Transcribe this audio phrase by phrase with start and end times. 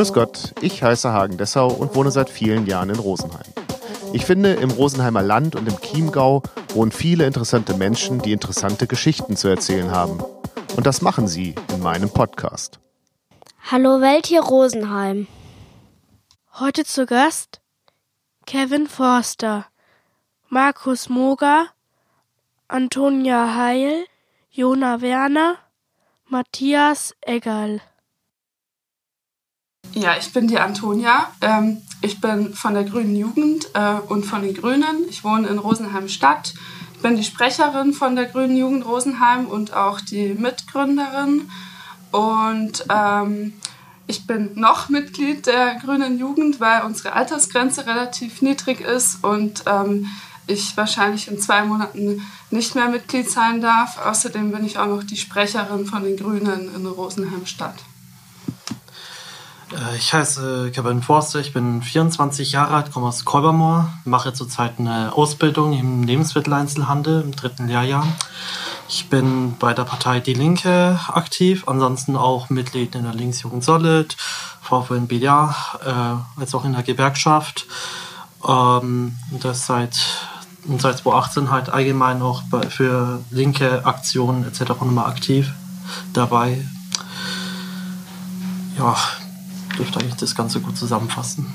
[0.00, 3.52] Grüß Gott, ich heiße Hagen Dessau und wohne seit vielen Jahren in Rosenheim.
[4.14, 6.42] Ich finde, im Rosenheimer Land und im Chiemgau
[6.72, 10.24] wohnen viele interessante Menschen, die interessante Geschichten zu erzählen haben.
[10.74, 12.80] Und das machen sie in meinem Podcast.
[13.70, 15.26] Hallo Welt hier Rosenheim.
[16.58, 17.60] Heute zu Gast
[18.46, 19.66] Kevin Forster,
[20.48, 21.66] Markus Moger,
[22.68, 24.06] Antonia Heil,
[24.48, 25.56] Jona Werner,
[26.26, 27.82] Matthias Eggerl.
[30.00, 31.28] Ja, ich bin die Antonia.
[31.42, 35.04] Ähm, ich bin von der Grünen Jugend äh, und von den Grünen.
[35.10, 36.54] Ich wohne in Rosenheim Stadt.
[36.94, 41.50] Ich bin die Sprecherin von der Grünen Jugend Rosenheim und auch die Mitgründerin.
[42.12, 43.52] Und ähm,
[44.06, 50.06] ich bin noch Mitglied der Grünen Jugend, weil unsere Altersgrenze relativ niedrig ist und ähm,
[50.46, 53.98] ich wahrscheinlich in zwei Monaten nicht mehr Mitglied sein darf.
[53.98, 57.76] Außerdem bin ich auch noch die Sprecherin von den Grünen in Rosenheim Stadt.
[59.72, 64.78] Äh, ich heiße Kevin Forster, ich bin 24 Jahre alt, komme aus Kolbermoor, mache zurzeit
[64.78, 68.06] eine Ausbildung im Lebensmitteleinzelhandel im dritten Lehrjahr.
[68.88, 74.16] Ich bin bei der Partei Die Linke aktiv, ansonsten auch Mitglied in der Linksjugend Solid,
[74.62, 75.54] VfL BDA,
[75.84, 77.66] äh, als auch in der Gewerkschaft.
[78.46, 79.94] Ähm, das seit,
[80.78, 84.70] seit 2018 halt allgemein auch für linke Aktionen etc.
[84.70, 85.52] nochmal aktiv
[86.12, 86.66] dabei.
[88.76, 88.96] Ja,
[89.80, 91.46] dürfte eigentlich das Ganze gut zusammenfassen.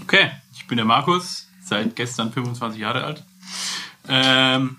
[0.00, 3.24] Okay, ich bin der Markus, seit gestern 25 Jahre alt.
[4.08, 4.76] Ähm,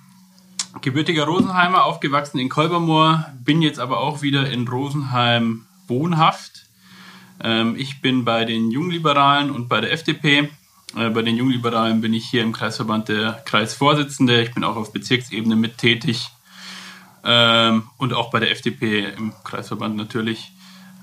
[0.80, 6.65] gebürtiger Rosenheimer, aufgewachsen in Kolbermoor, bin jetzt aber auch wieder in Rosenheim wohnhaft.
[7.43, 10.49] Ähm, ich bin bei den Jungliberalen und bei der FDP.
[10.95, 14.41] Äh, bei den Jungliberalen bin ich hier im Kreisverband der Kreisvorsitzende.
[14.41, 16.30] Ich bin auch auf Bezirksebene mit tätig.
[17.25, 20.53] Ähm, und auch bei der FDP im Kreisverband natürlich.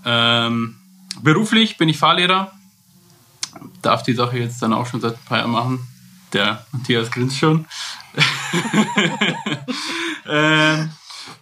[0.06, 0.76] Ähm,
[1.22, 2.52] beruflich bin ich Fahrlehrer.
[3.82, 5.86] Darf die Sache jetzt dann auch schon seit ein paar Jahren machen.
[6.32, 7.66] Der Matthias grinst schon.
[10.28, 10.90] ähm,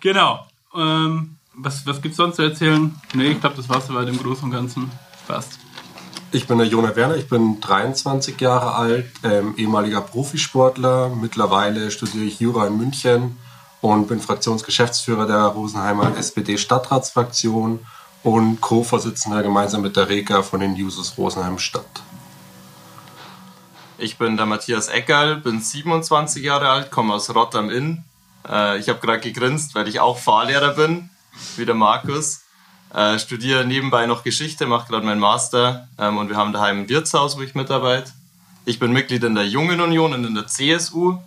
[0.01, 0.47] genau.
[0.75, 2.95] Ähm, was was gibt es sonst zu erzählen?
[3.15, 4.91] Nee, ich glaube, das war soweit im Großen und Ganzen.
[5.27, 5.59] Passt.
[6.35, 11.11] Ich bin der Jonah Werner, ich bin 23 Jahre alt, ähm, ehemaliger Profisportler.
[11.11, 13.37] Mittlerweile studiere ich Jura in München
[13.83, 17.81] und bin Fraktionsgeschäftsführer der Rosenheimer SPD-Stadtratsfraktion
[18.23, 22.03] und Co-Vorsitzender gemeinsam mit der Reka von den Jusos Rosenheim Stadt.
[23.99, 28.05] Ich bin der Matthias Eckerl, bin 27 Jahre alt, komme aus Rotterdam Inn.
[28.49, 31.11] Äh, ich habe gerade gegrinst, weil ich auch Fahrlehrer bin,
[31.57, 32.43] wie der Markus.
[32.93, 36.89] Äh, studiere nebenbei noch Geschichte, mache gerade meinen Master ähm, und wir haben daheim ein
[36.89, 38.13] Wirtshaus, wo ich mitarbeite.
[38.65, 41.19] Ich bin Mitglied in der Jungen Union und in der CSU.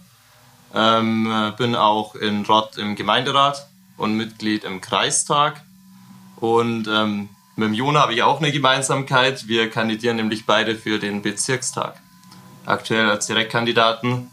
[0.73, 3.67] Ähm, äh, bin auch in Rott im Gemeinderat
[3.97, 5.64] und Mitglied im Kreistag.
[6.37, 9.47] Und ähm, mit dem Jona habe ich auch eine Gemeinsamkeit.
[9.47, 12.01] Wir kandidieren nämlich beide für den Bezirkstag
[12.65, 14.29] aktuell als Direktkandidaten,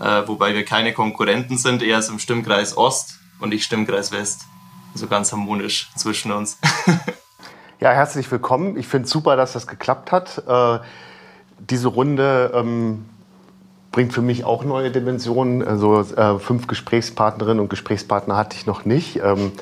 [0.00, 1.82] äh, wobei wir keine Konkurrenten sind.
[1.82, 4.42] Er ist im Stimmkreis Ost und ich Stimmkreis West.
[4.92, 6.58] Also ganz harmonisch zwischen uns.
[7.80, 8.76] ja, herzlich willkommen.
[8.76, 10.42] Ich finde es super, dass das geklappt hat.
[10.46, 10.84] Äh,
[11.58, 13.06] diese Runde ähm,
[13.92, 15.66] bringt für mich auch neue Dimensionen.
[15.66, 19.20] Also äh, fünf Gesprächspartnerinnen und Gesprächspartner hatte ich noch nicht.
[19.22, 19.52] Ähm,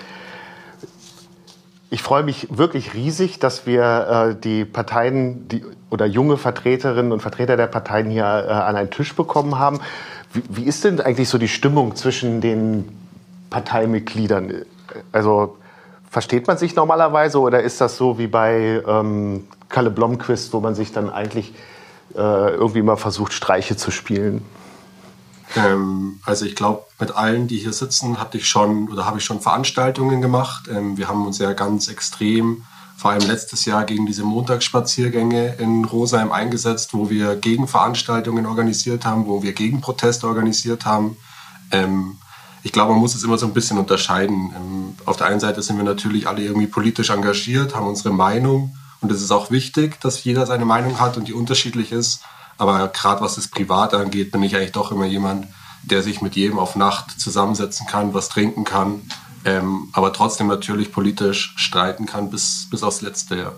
[1.95, 7.21] ich freue mich wirklich riesig, dass wir äh, die Parteien die, oder junge Vertreterinnen und
[7.21, 9.79] Vertreter der Parteien hier äh, an einen Tisch bekommen haben.
[10.33, 12.89] Wie, wie, ist denn eigentlich so die Stimmung zwischen den
[13.49, 14.65] Parteimitgliedern?
[15.13, 15.57] Also
[16.11, 20.75] versteht man sich normalerweise oder ist das so wie bei ähm, Kalle Blomquist, wo man
[20.75, 21.55] sich dann eigentlich
[22.17, 24.45] äh, irgendwie mal versucht, Streiche zu spielen?
[25.57, 29.25] Ähm, also ich glaube, mit allen, die hier sitzen, hatte ich schon oder habe ich
[29.25, 30.69] schon Veranstaltungen gemacht.
[30.69, 32.65] Ähm, wir haben uns ja ganz extrem,
[32.97, 39.27] vor allem letztes Jahr, gegen diese Montagsspaziergänge in Rosheim eingesetzt, wo wir Gegenveranstaltungen organisiert haben,
[39.27, 41.17] wo wir Gegenproteste organisiert haben.
[41.71, 42.19] Ähm,
[42.63, 44.53] ich glaube, man muss es immer so ein bisschen unterscheiden.
[44.57, 48.75] Ähm, auf der einen Seite sind wir natürlich alle irgendwie politisch engagiert, haben unsere Meinung
[49.01, 52.23] und es ist auch wichtig, dass jeder seine Meinung hat und die unterschiedlich ist.
[52.57, 55.47] Aber gerade was das Private angeht, bin ich eigentlich doch immer jemand,
[55.83, 59.03] der sich mit jedem auf Nacht zusammensetzen kann, was trinken kann,
[59.45, 63.37] ähm, aber trotzdem natürlich politisch streiten kann bis, bis aufs Letzte.
[63.37, 63.53] Ja.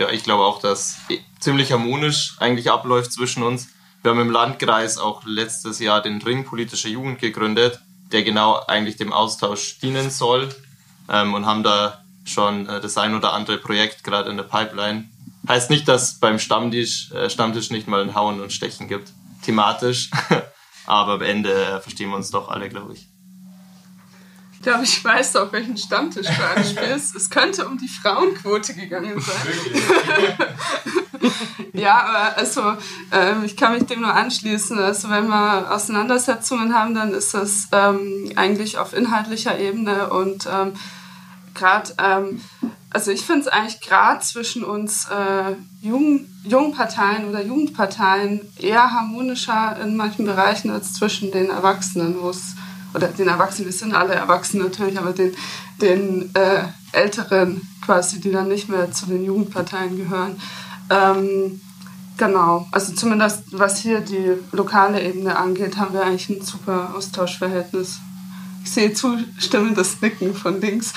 [0.00, 0.96] ja, ich glaube auch, dass
[1.38, 3.68] ziemlich harmonisch eigentlich abläuft zwischen uns.
[4.02, 7.80] Wir haben im Landkreis auch letztes Jahr den Ring Politische Jugend gegründet,
[8.12, 10.48] der genau eigentlich dem Austausch dienen soll
[11.10, 15.08] ähm, und haben da schon äh, das ein oder andere Projekt gerade in der Pipeline,
[15.48, 20.10] Heißt nicht, dass beim Stammtisch, äh, Stammtisch nicht mal ein Hauen und Stechen gibt, thematisch.
[20.86, 23.08] Aber am Ende äh, verstehen wir uns doch alle, glaube ich.
[24.60, 27.16] Ich glaube, ich weiß auf welchen Stammtisch du anspielst.
[27.16, 30.48] Es könnte um die Frauenquote gegangen sein.
[31.72, 32.76] ja, aber also
[33.10, 34.78] ähm, ich kann mich dem nur anschließen.
[34.78, 40.74] Also wenn wir Auseinandersetzungen haben, dann ist das ähm, eigentlich auf inhaltlicher Ebene und ähm,
[41.60, 42.40] gerade, ähm,
[42.90, 49.76] also ich finde es eigentlich gerade zwischen uns äh, Jung, Jungparteien oder Jugendparteien eher harmonischer
[49.80, 52.56] in manchen Bereichen als zwischen den Erwachsenen, wo es
[52.92, 55.32] oder den Erwachsenen, wir sind alle Erwachsene natürlich, aber den,
[55.80, 60.40] den äh, Älteren quasi, die dann nicht mehr zu den Jugendparteien gehören.
[60.90, 61.60] Ähm,
[62.16, 68.00] genau, also zumindest was hier die lokale Ebene angeht, haben wir eigentlich ein super Austauschverhältnis.
[68.62, 70.92] Ich sehe zustimmendes Nicken von links.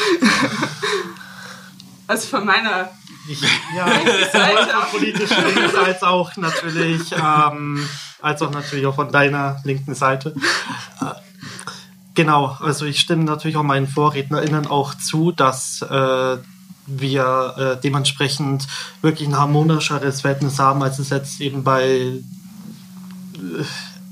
[2.08, 2.90] also von meiner
[3.28, 3.42] ich,
[3.76, 3.86] ja,
[4.32, 4.76] Seite.
[4.92, 7.88] politisch links als auch natürlich, ähm,
[8.22, 10.36] als auch natürlich auch von deiner linken Seite.
[11.02, 11.06] Äh,
[12.16, 16.38] Genau, also ich stimme natürlich auch meinen VorrednerInnen auch zu, dass äh,
[16.86, 18.68] wir äh, dementsprechend
[19.02, 22.22] wirklich ein harmonischeres Verhältnis haben, als es jetzt eben bei, äh,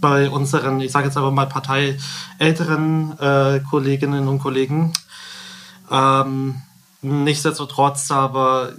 [0.01, 4.92] bei unseren, ich sage jetzt aber mal parteiälteren äh, Kolleginnen und Kollegen.
[5.89, 6.62] Ähm,
[7.01, 8.74] nichtsdestotrotz aber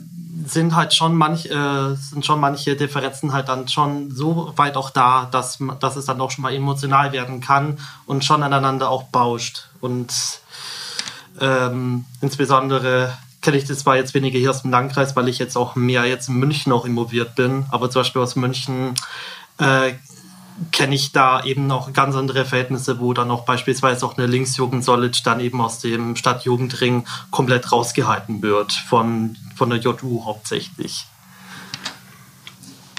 [0.46, 4.90] sind halt schon manch, äh, sind schon manche Differenzen halt dann schon so weit auch
[4.90, 9.04] da, dass, dass es dann auch schon mal emotional werden kann und schon aneinander auch
[9.04, 9.68] bauscht.
[9.80, 10.12] Und
[11.40, 15.56] ähm, insbesondere kenne ich das zwar jetzt weniger hier aus dem Landkreis, weil ich jetzt
[15.56, 18.94] auch mehr jetzt in München auch involviert bin, aber zum Beispiel aus München
[19.58, 19.92] äh,
[20.70, 24.84] kenne ich da eben noch ganz andere Verhältnisse, wo dann auch beispielsweise auch eine Linksjugend
[24.84, 31.06] Solid dann eben aus dem Stadtjugendring komplett rausgehalten wird von, von der JU hauptsächlich.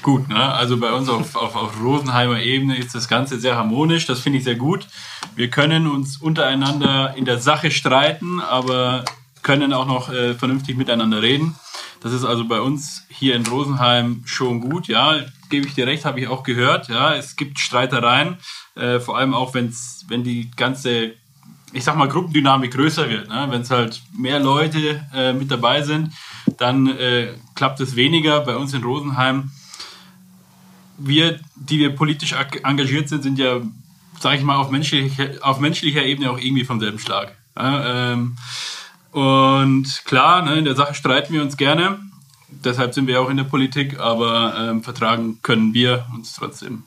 [0.02, 0.54] Gut, ne?
[0.54, 4.40] also bei uns auf, auf, auf Rosenheimer Ebene ist das Ganze sehr harmonisch, das finde
[4.40, 4.88] ich sehr gut.
[5.36, 9.06] Wir können uns untereinander in der Sache streiten, aber
[9.44, 11.56] können auch noch äh, vernünftig miteinander reden.
[12.04, 15.24] Das ist also bei uns hier in Rosenheim schon gut, ja
[15.54, 16.90] gebe ich dir recht, habe ich auch gehört.
[16.90, 18.38] Ja, es gibt Streitereien,
[18.76, 21.14] äh, vor allem auch, wenn's, wenn die ganze,
[21.72, 23.30] ich sag mal, Gruppendynamik größer wird.
[23.30, 23.46] Ne?
[23.50, 26.12] Wenn es halt mehr Leute äh, mit dabei sind,
[26.58, 28.40] dann äh, klappt es weniger.
[28.40, 29.52] Bei uns in Rosenheim,
[30.98, 32.34] wir, die wir politisch
[32.64, 33.62] engagiert sind, sind ja,
[34.20, 37.38] sage ich mal, auf menschlicher, auf menschlicher Ebene auch irgendwie vom selben Schlag.
[37.56, 38.38] Ja, ähm,
[39.14, 42.00] und klar, ne, in der Sache streiten wir uns gerne
[42.64, 46.84] deshalb sind wir auch in der Politik, aber ähm, vertragen können wir uns trotzdem.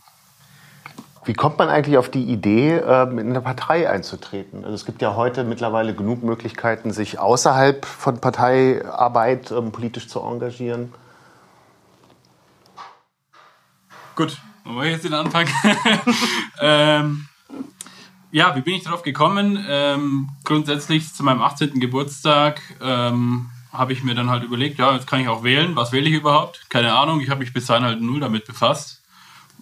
[1.25, 4.65] Wie kommt man eigentlich auf die Idee, ähm, in eine Partei einzutreten?
[4.65, 10.21] Also es gibt ja heute mittlerweile genug Möglichkeiten, sich außerhalb von Parteiarbeit ähm, politisch zu
[10.21, 10.93] engagieren.
[14.15, 15.49] Gut, wollen wir jetzt den Anfang?
[16.61, 17.29] ähm,
[18.33, 19.65] ja, wie bin ich darauf gekommen?
[19.69, 21.81] Ähm, grundsätzlich zu meinem 18.
[21.81, 25.77] Geburtstag ähm, habe ich mir dann halt überlegt, ja, jetzt kann ich auch wählen.
[25.77, 26.67] Was wähle ich überhaupt?
[26.69, 27.21] Keine Ahnung.
[27.21, 29.03] Ich habe mich bis dahin halt null damit befasst.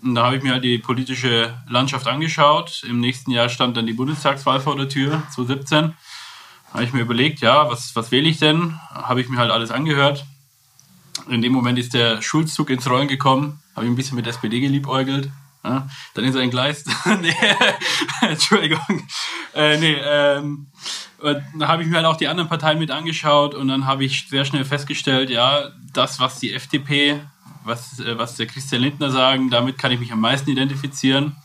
[0.03, 2.85] Und da habe ich mir halt die politische Landschaft angeschaut.
[2.87, 5.95] Im nächsten Jahr stand dann die Bundestagswahl vor der Tür, 2017.
[6.75, 8.79] Da habe ich mir überlegt, ja, was, was wähle ich denn?
[8.91, 10.27] Habe ich mir halt alles angehört.
[11.29, 13.63] In dem Moment ist der Schulzzug ins Rollen gekommen.
[13.75, 15.31] Habe ich ein bisschen mit SPD geliebäugelt.
[15.65, 16.89] Ja, dann ist er entgleist.
[17.23, 17.35] nee,
[18.21, 19.07] Entschuldigung.
[19.55, 20.67] Äh, nee, ähm,
[21.59, 24.29] da habe ich mir halt auch die anderen Parteien mit angeschaut und dann habe ich
[24.29, 27.21] sehr schnell festgestellt, ja, das, was die FDP,
[27.65, 31.37] was, äh, was der Christian Lindner sagen, damit kann ich mich am meisten identifizieren.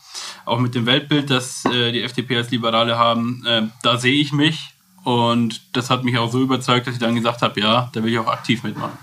[0.44, 4.32] Auch mit dem Weltbild, das äh, die FDP als Liberale haben, äh, da sehe ich
[4.32, 4.74] mich.
[5.02, 8.12] Und das hat mich auch so überzeugt, dass ich dann gesagt habe, ja, da will
[8.12, 8.98] ich auch aktiv mitmachen.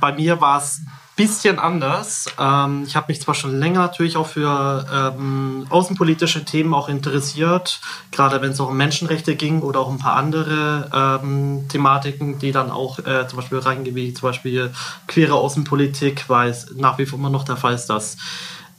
[0.00, 0.82] Bei mir war es
[1.16, 2.26] bisschen anders.
[2.38, 7.80] Ähm, ich habe mich zwar schon länger natürlich auch für ähm, außenpolitische Themen auch interessiert,
[8.10, 12.52] gerade wenn es auch um Menschenrechte ging oder auch ein paar andere ähm, Thematiken, die
[12.52, 14.72] dann auch äh, zum Beispiel reingehen, wie zum Beispiel
[15.06, 18.16] queere Außenpolitik, weil es nach wie vor immer noch der Fall ist, dass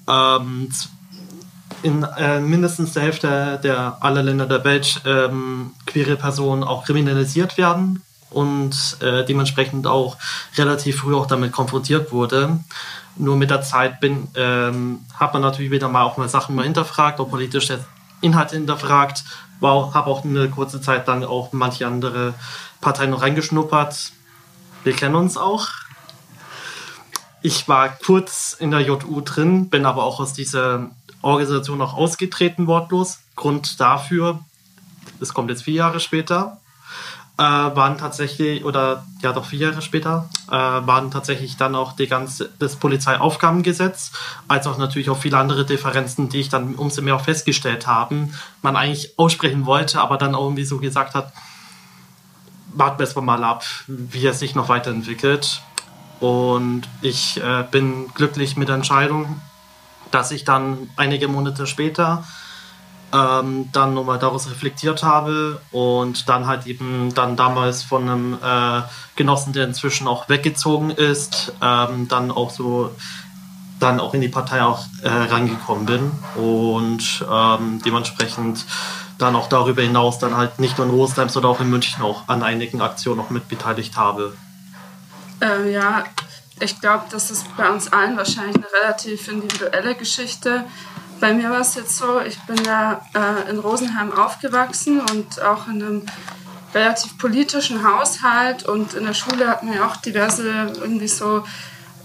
[0.07, 0.69] ähm,
[1.83, 7.57] in äh, mindestens der Hälfte der aller Länder der Welt ähm, queere Personen auch kriminalisiert
[7.57, 8.01] werden
[8.33, 10.17] und äh, dementsprechend auch
[10.57, 12.59] relativ früh auch damit konfrontiert wurde.
[13.15, 16.63] Nur mit der Zeit bin, ähm, hat man natürlich wieder mal auch mal Sachen mal
[16.63, 17.79] hinterfragt, auch politische
[18.21, 19.23] Inhalte hinterfragt.
[19.61, 22.33] Habe auch eine kurze Zeit dann auch manche andere
[22.81, 24.11] Parteien noch reingeschnuppert.
[24.83, 25.69] Wir kennen uns auch.
[27.41, 30.89] Ich war kurz in der JU drin, bin aber auch aus dieser
[31.21, 33.19] Organisation auch ausgetreten, wortlos.
[33.35, 34.39] Grund dafür,
[35.19, 36.61] das kommt jetzt vier Jahre später,
[37.43, 42.50] waren tatsächlich, oder ja doch vier Jahre später, äh, waren tatsächlich dann auch die ganze,
[42.59, 44.12] das Polizeiaufgabengesetz,
[44.47, 48.29] als auch natürlich auch viele andere Differenzen, die ich dann umso mehr auch festgestellt habe,
[48.62, 51.33] man eigentlich aussprechen wollte, aber dann auch irgendwie so gesagt hat,
[52.73, 55.62] warten wir erstmal mal ab, wie es sich noch weiterentwickelt.
[56.19, 59.41] Und ich äh, bin glücklich mit der Entscheidung,
[60.12, 62.23] dass ich dann einige Monate später
[63.13, 68.82] ähm, dann nochmal daraus reflektiert habe und dann halt eben dann damals von einem äh,
[69.15, 72.91] Genossen, der inzwischen auch weggezogen ist, ähm, dann auch so
[73.79, 78.65] dann auch in die Partei auch äh, reingekommen bin und ähm, dementsprechend
[79.17, 82.27] dann auch darüber hinaus dann halt nicht nur in Rosenheim, sondern auch in München auch
[82.27, 84.36] an einigen Aktionen noch mit beteiligt habe.
[85.41, 86.05] Ähm, ja,
[86.60, 90.63] ich glaube, das ist bei uns allen wahrscheinlich eine relativ individuelle Geschichte.
[91.24, 95.70] Bei mir war es jetzt so, ich bin ja äh, in Rosenheim aufgewachsen und auch
[95.70, 96.01] in einem
[96.75, 101.46] relativ politischen Haushalt und in der Schule hat man ja auch diverse irgendwie so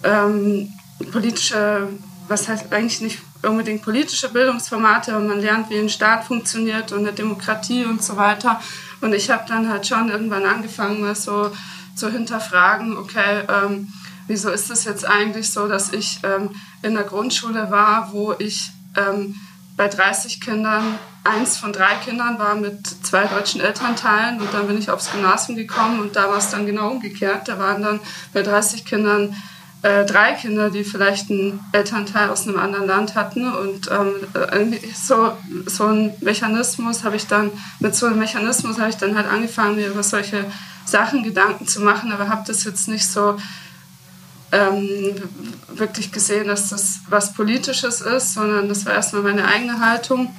[0.04, 0.72] ähm,
[1.10, 1.88] politische,
[2.28, 7.00] was heißt eigentlich nicht unbedingt politische Bildungsformate, aber man lernt, wie ein Staat funktioniert und
[7.00, 8.60] eine Demokratie und so weiter.
[9.00, 11.50] Und ich habe dann halt schon irgendwann angefangen, mal so
[11.96, 13.92] zu hinterfragen, okay, ähm,
[14.28, 16.50] wieso ist es jetzt eigentlich so, dass ich ähm,
[16.82, 19.34] in der Grundschule war, wo ich ähm,
[19.76, 24.76] bei 30 Kindern, eins von drei Kindern war mit zwei deutschen Elternteilen und dann bin
[24.76, 27.46] ich aufs Gymnasium gekommen und da war es dann genau umgekehrt.
[27.46, 28.00] Da waren dann
[28.32, 29.36] bei 30 Kindern
[29.82, 35.32] äh, drei Kinder, die vielleicht einen Elternteil aus einem anderen Land hatten und ähm, so,
[35.66, 39.76] so ein Mechanismus habe ich dann, mit so einem Mechanismus habe ich dann halt angefangen,
[39.76, 40.44] mir über solche
[40.84, 43.36] Sachen Gedanken zu machen, aber habe das jetzt nicht so
[44.52, 45.14] ähm,
[45.68, 50.34] wirklich gesehen, dass das was Politisches ist, sondern das war erstmal meine eigene Haltung.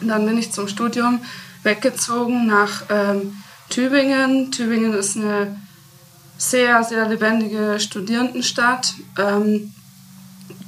[0.00, 1.20] Und dann bin ich zum Studium
[1.62, 3.36] weggezogen nach ähm,
[3.68, 4.52] Tübingen.
[4.52, 5.56] Tübingen ist eine
[6.36, 8.94] sehr, sehr lebendige Studierendenstadt.
[9.18, 9.72] Ähm,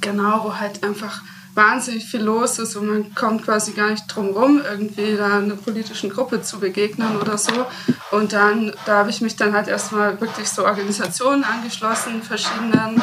[0.01, 1.21] genau, wo halt einfach
[1.53, 5.55] wahnsinnig viel los ist und man kommt quasi gar nicht drum rum, irgendwie da einer
[5.55, 7.65] politischen Gruppe zu begegnen oder so.
[8.11, 13.01] Und dann, da habe ich mich dann halt erstmal wirklich so Organisationen angeschlossen, verschiedenen.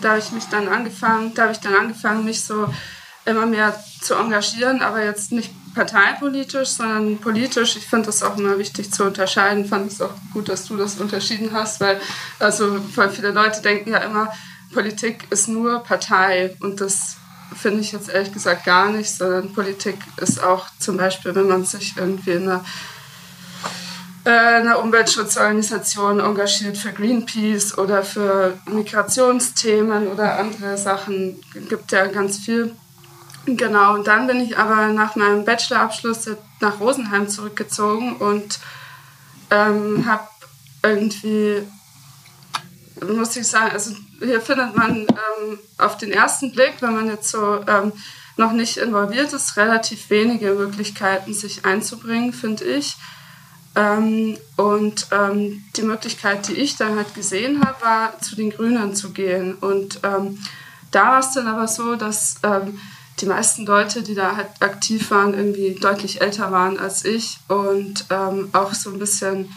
[0.00, 2.68] Da habe ich mich dann angefangen, da habe ich dann angefangen, mich so
[3.24, 7.76] immer mehr zu engagieren, aber jetzt nicht parteipolitisch, sondern politisch.
[7.76, 9.66] Ich finde das auch immer wichtig zu unterscheiden.
[9.66, 12.00] Fand es auch gut, dass du das unterschieden hast, weil
[12.38, 14.32] also voll viele Leute denken ja immer,
[14.72, 17.16] Politik ist nur Partei und das
[17.54, 21.64] finde ich jetzt ehrlich gesagt gar nicht, sondern Politik ist auch zum Beispiel, wenn man
[21.64, 22.64] sich irgendwie in einer,
[24.24, 32.74] äh, Umweltschutzorganisation engagiert für Greenpeace oder für Migrationsthemen oder andere Sachen, gibt ja ganz viel.
[33.46, 36.28] Genau, und dann bin ich aber nach meinem Bachelorabschluss
[36.60, 38.58] nach Rosenheim zurückgezogen und
[39.50, 40.26] ähm, habe
[40.82, 41.62] irgendwie,
[43.06, 47.30] muss ich sagen, also hier findet man ähm, auf den ersten Blick, wenn man jetzt
[47.30, 47.92] so ähm,
[48.36, 52.96] noch nicht involviert ist, relativ wenige Möglichkeiten, sich einzubringen, finde ich.
[53.74, 58.94] Ähm, und ähm, die Möglichkeit, die ich dann halt gesehen habe, war, zu den Grünen
[58.94, 59.54] zu gehen.
[59.54, 60.38] Und ähm,
[60.90, 62.80] da war es dann aber so, dass ähm,
[63.20, 68.04] die meisten Leute, die da halt aktiv waren, irgendwie deutlich älter waren als ich und
[68.52, 69.50] auch so ein bisschen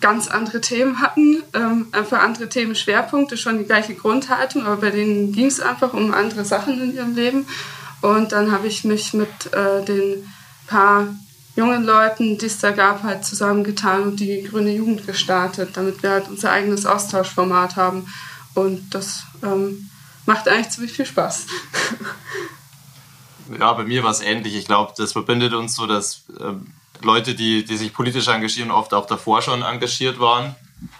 [0.00, 5.32] ganz andere Themen hatten, ähm, einfach andere Themenschwerpunkte, schon die gleiche Grundhaltung, aber bei denen
[5.32, 7.46] ging es einfach um andere Sachen in ihrem Leben.
[8.00, 10.26] Und dann habe ich mich mit äh, den
[10.66, 11.08] paar
[11.54, 16.10] jungen Leuten, die es da gab, halt zusammengetan und die Grüne Jugend gestartet, damit wir
[16.10, 18.06] halt unser eigenes Austauschformat haben.
[18.54, 19.90] Und das ähm,
[20.24, 21.46] macht eigentlich ziemlich viel Spaß.
[23.58, 24.54] Ja, bei mir war es ähnlich.
[24.54, 28.94] Ich glaube, das verbindet uns so, dass ähm, Leute, die, die sich politisch engagieren, oft
[28.94, 30.54] auch davor schon engagiert waren.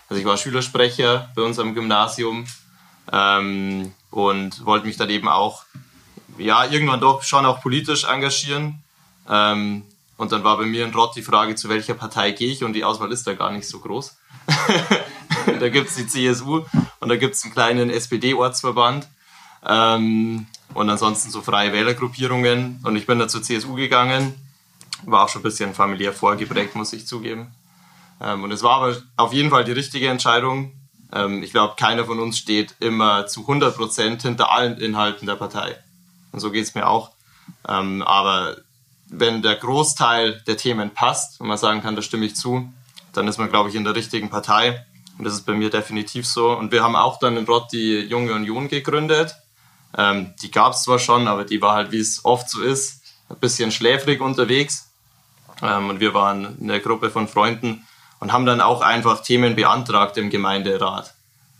[0.08, 2.46] Also ich war Schülersprecher bei uns am Gymnasium
[3.12, 5.64] ähm, und wollte mich dann eben auch,
[6.38, 8.82] ja, irgendwann doch schon auch politisch engagieren.
[9.28, 9.84] Ähm,
[10.16, 12.74] und dann war bei mir in Rott die Frage, zu welcher Partei gehe ich und
[12.74, 14.16] die Auswahl ist da gar nicht so groß.
[15.60, 16.64] da gibt es die CSU
[17.00, 19.08] und da gibt es einen kleinen SPD-Ortsverband.
[19.66, 22.80] Ähm, und ansonsten so freie Wählergruppierungen.
[22.82, 24.34] Und ich bin da zur CSU gegangen
[25.04, 27.54] war auch schon ein bisschen familiär vorgeprägt, muss ich zugeben.
[28.20, 30.72] Ähm, und es war aber auf jeden Fall die richtige Entscheidung.
[31.12, 35.36] Ähm, ich glaube, keiner von uns steht immer zu 100 Prozent hinter allen Inhalten der
[35.36, 35.76] Partei.
[36.32, 37.10] Und so geht es mir auch.
[37.68, 38.56] Ähm, aber
[39.08, 42.72] wenn der Großteil der Themen passt und man sagen kann, da stimme ich zu,
[43.12, 44.86] dann ist man, glaube ich, in der richtigen Partei.
[45.18, 46.56] Und das ist bei mir definitiv so.
[46.56, 49.34] Und wir haben auch dann in Rott die Junge Union gegründet.
[49.98, 53.02] Ähm, die gab es zwar schon, aber die war halt, wie es oft so ist,
[53.28, 54.89] ein bisschen schläfrig unterwegs.
[55.62, 57.86] Ähm, und wir waren eine Gruppe von Freunden
[58.18, 61.14] und haben dann auch einfach Themen beantragt im Gemeinderat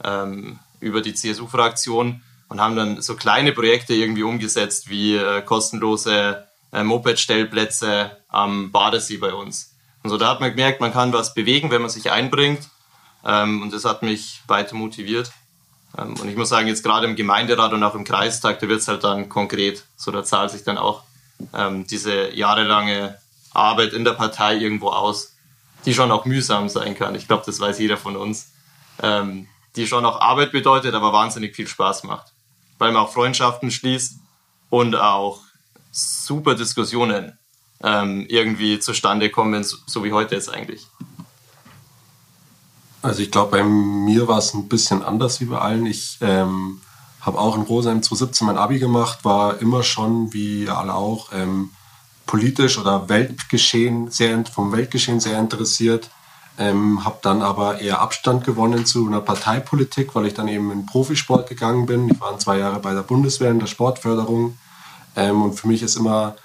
[0.05, 6.47] ähm, über die CSU-Fraktion und haben dann so kleine Projekte irgendwie umgesetzt wie äh, kostenlose
[6.73, 9.75] äh, Moped-Stellplätze am Badesee bei uns.
[10.03, 12.69] Und so da hat man gemerkt, man kann was bewegen, wenn man sich einbringt.
[13.25, 15.31] Ähm, und das hat mich weiter motiviert.
[15.97, 18.81] Ähm, und ich muss sagen, jetzt gerade im Gemeinderat und auch im Kreistag, da wird
[18.81, 19.85] es halt dann konkret.
[19.97, 21.03] So, da zahlt sich dann auch
[21.55, 23.19] ähm, diese jahrelange
[23.53, 25.37] Arbeit in der Partei irgendwo aus,
[25.85, 27.15] die schon auch mühsam sein kann.
[27.15, 28.53] Ich glaube, das weiß jeder von uns.
[29.03, 32.33] Ähm, die schon auch Arbeit bedeutet, aber wahnsinnig viel Spaß macht
[32.81, 34.17] weil man auch Freundschaften schließt
[34.71, 35.41] und auch
[35.93, 37.39] super Diskussionen
[37.83, 40.87] ähm, irgendwie zustande kommen, so, wie heute jetzt eigentlich.
[43.03, 45.87] Also ich glaube, bei mir war es ein bisschen anders wie bei allen.
[45.87, 46.81] Ich ähm,
[47.21, 51.71] habe auch in Rosenheim 2017 mein Abi gemacht, war immer schon, wie alle auch, ähm,
[52.31, 56.11] politisch oder Weltgeschehen sehr, vom Weltgeschehen sehr interessiert.
[56.59, 60.87] Ähm, habe dann aber eher Abstand gewonnen zu einer Parteipolitik, weil ich dann eben in
[60.87, 62.09] Profisport gegangen bin.
[62.09, 64.57] Ich war zwei Jahre bei der Bundeswehr in der Sportförderung.
[65.17, 66.37] Ähm, und für mich ist immer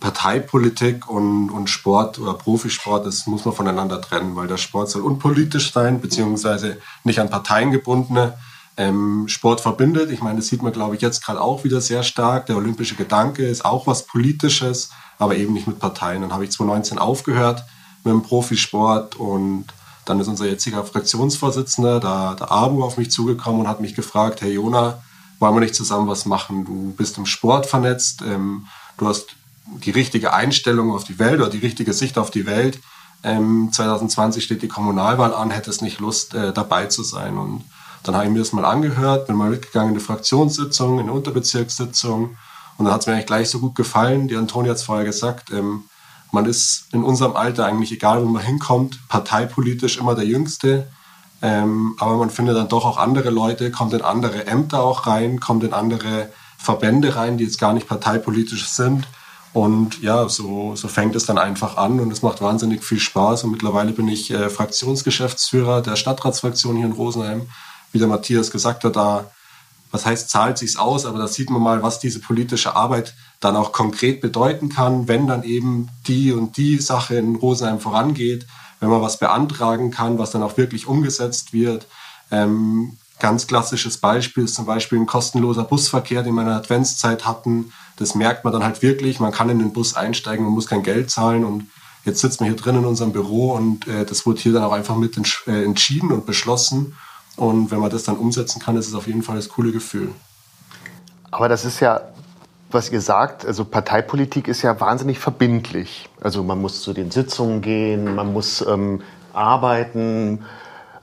[0.00, 5.02] Parteipolitik und, und Sport oder Profisport, das muss man voneinander trennen, weil der Sport soll
[5.02, 8.32] unpolitisch sein, beziehungsweise nicht an Parteien gebunden.
[8.76, 10.10] Ähm, Sport verbindet.
[10.10, 12.46] Ich meine, das sieht man, glaube ich, jetzt gerade auch wieder sehr stark.
[12.46, 16.22] Der olympische Gedanke ist auch was Politisches, aber eben nicht mit Parteien.
[16.22, 17.64] Dann habe ich 2019 aufgehört
[18.04, 19.66] mit dem Profisport und
[20.04, 24.42] dann ist unser jetziger Fraktionsvorsitzender, der, der Abu, auf mich zugekommen und hat mich gefragt,
[24.42, 25.02] Herr Jona,
[25.38, 26.64] wollen wir nicht zusammen was machen?
[26.64, 28.66] Du bist im Sport vernetzt, ähm,
[28.98, 29.28] du hast
[29.66, 32.80] die richtige Einstellung auf die Welt oder die richtige Sicht auf die Welt.
[33.22, 37.38] Ähm, 2020 steht die Kommunalwahl an, hättest nicht Lust, äh, dabei zu sein.
[37.38, 37.64] Und
[38.02, 41.12] dann habe ich mir das mal angehört, bin mal mitgegangen in eine Fraktionssitzung, in eine
[41.12, 42.36] Unterbezirkssitzung.
[42.76, 44.28] Und dann hat es mir eigentlich gleich so gut gefallen.
[44.28, 45.84] Die Antonia hat es vorher gesagt, ähm,
[46.32, 50.88] man ist in unserem Alter eigentlich, egal wo man hinkommt, parteipolitisch immer der Jüngste.
[51.42, 55.40] Ähm, aber man findet dann doch auch andere Leute, kommt in andere Ämter auch rein,
[55.40, 59.06] kommt in andere Verbände rein, die jetzt gar nicht parteipolitisch sind.
[59.52, 63.44] Und ja, so, so fängt es dann einfach an und es macht wahnsinnig viel Spaß.
[63.44, 67.42] Und mittlerweile bin ich äh, Fraktionsgeschäftsführer der Stadtratsfraktion hier in Rosenheim.
[67.92, 69.30] Wie der Matthias gesagt hat, da
[69.94, 73.54] was heißt, zahlt sich's aus, aber da sieht man mal, was diese politische Arbeit dann
[73.54, 78.44] auch konkret bedeuten kann, wenn dann eben die und die Sache in Rosenheim vorangeht,
[78.80, 81.86] wenn man was beantragen kann, was dann auch wirklich umgesetzt wird.
[82.32, 87.24] Ähm, ganz klassisches Beispiel ist zum Beispiel ein kostenloser Busverkehr, den wir in der Adventszeit
[87.24, 87.72] hatten.
[87.94, 89.20] Das merkt man dann halt wirklich.
[89.20, 91.68] Man kann in den Bus einsteigen, man muss kein Geld zahlen und
[92.04, 94.72] jetzt sitzt man hier drin in unserem Büro und äh, das wurde hier dann auch
[94.72, 96.96] einfach mit äh, entschieden und beschlossen.
[97.36, 100.10] Und wenn man das dann umsetzen kann, ist es auf jeden Fall das coole Gefühl.
[101.30, 102.00] Aber das ist ja,
[102.70, 106.08] was ihr sagt, also Parteipolitik ist ja wahnsinnig verbindlich.
[106.20, 110.44] Also man muss zu den Sitzungen gehen, man muss ähm, arbeiten.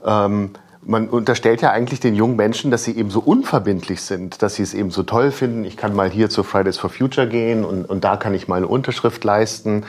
[0.04, 0.50] Ähm,
[0.84, 4.62] man unterstellt ja eigentlich den jungen Menschen, dass sie eben so unverbindlich sind, dass sie
[4.62, 5.64] es eben so toll finden.
[5.64, 8.56] Ich kann mal hier zu Fridays for Future gehen und, und da kann ich mal
[8.56, 9.84] eine Unterschrift leisten.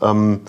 [0.00, 0.42] Ähm,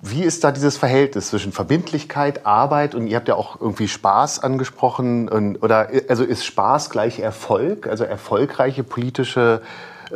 [0.00, 4.38] Wie ist da dieses Verhältnis zwischen Verbindlichkeit, Arbeit und ihr habt ja auch irgendwie Spaß
[4.38, 9.60] angesprochen und, oder also ist Spaß gleich Erfolg, also erfolgreiche politische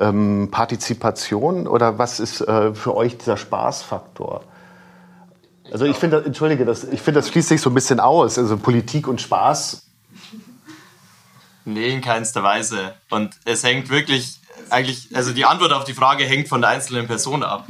[0.00, 4.44] ähm, Partizipation oder was ist äh, für euch dieser Spaßfaktor?
[5.72, 8.56] Also ich finde, entschuldige, das, ich finde, das schließt sich so ein bisschen aus, also
[8.58, 9.86] Politik und Spaß.
[11.64, 12.94] Nee, in keinster Weise.
[13.10, 14.40] Und es hängt wirklich,
[14.70, 17.66] eigentlich, also die Antwort auf die Frage hängt von der einzelnen Person ab.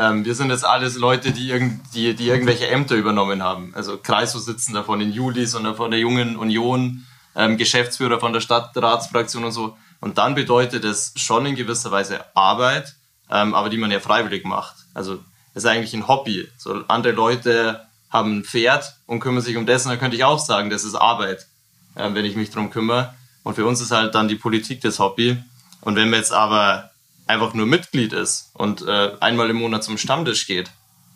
[0.00, 3.74] Ähm, wir sind jetzt alles Leute, die, irgend, die, die irgendwelche Ämter übernommen haben.
[3.74, 7.04] Also Kreisvorsitzender von den Julis und von der Jungen Union,
[7.36, 9.76] ähm, Geschäftsführer von der Stadtratsfraktion und so.
[10.00, 12.96] Und dann bedeutet es schon in gewisser Weise Arbeit,
[13.30, 14.74] ähm, aber die man ja freiwillig macht.
[14.94, 15.18] Also
[15.52, 16.48] es ist eigentlich ein Hobby.
[16.56, 20.24] So andere Leute haben ein Pferd und kümmern sich um das, und dann könnte ich
[20.24, 21.46] auch sagen, das ist Arbeit,
[21.94, 23.14] äh, wenn ich mich darum kümmere.
[23.42, 25.36] Und für uns ist halt dann die Politik das Hobby.
[25.82, 26.89] Und wenn wir jetzt aber
[27.30, 30.70] einfach nur Mitglied ist und äh, einmal im Monat zum Stammtisch geht,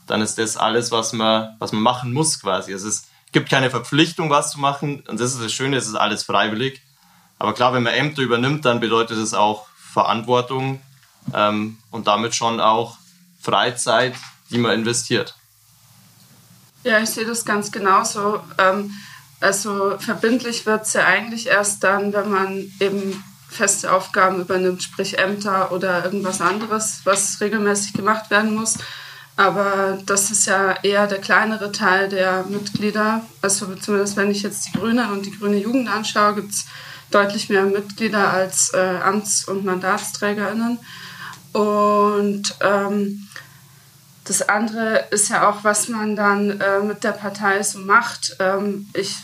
[0.07, 2.73] dann ist das alles, was man, was man machen muss quasi.
[2.73, 5.97] Es ist, gibt keine Verpflichtung, was zu machen und das ist das Schöne, es ist
[5.97, 6.83] alles freiwillig.
[7.39, 10.81] Aber klar, wenn man Ämter übernimmt, dann bedeutet es auch Verantwortung
[11.33, 12.97] ähm, und damit schon auch
[13.41, 14.15] Freizeit,
[14.51, 15.35] die man investiert.
[16.85, 18.41] Ja, ich sehe das ganz genauso.
[18.59, 18.93] Ähm,
[19.41, 23.23] also verbindlich wird es ja eigentlich erst dann, wenn man eben
[23.55, 28.79] feste Aufgaben übernimmt, sprich Ämter oder irgendwas anderes, was regelmäßig gemacht werden muss.
[29.37, 33.23] Aber das ist ja eher der kleinere Teil der Mitglieder.
[33.43, 36.67] Also zumindest wenn ich jetzt die Grüne und die Grüne Jugend anschaue, gibt es
[37.11, 40.79] deutlich mehr Mitglieder als äh, Amts- und Mandatsträgerinnen.
[41.53, 43.29] Und ähm,
[44.25, 48.37] das andere ist ja auch, was man dann äh, mit der Partei so macht.
[48.39, 49.17] Ähm, ich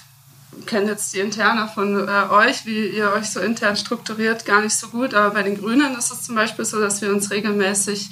[0.67, 4.77] kenne jetzt die Interna von äh, euch, wie ihr euch so intern strukturiert, gar nicht
[4.77, 5.15] so gut.
[5.15, 8.11] Aber bei den Grünen ist es zum Beispiel so, dass wir uns regelmäßig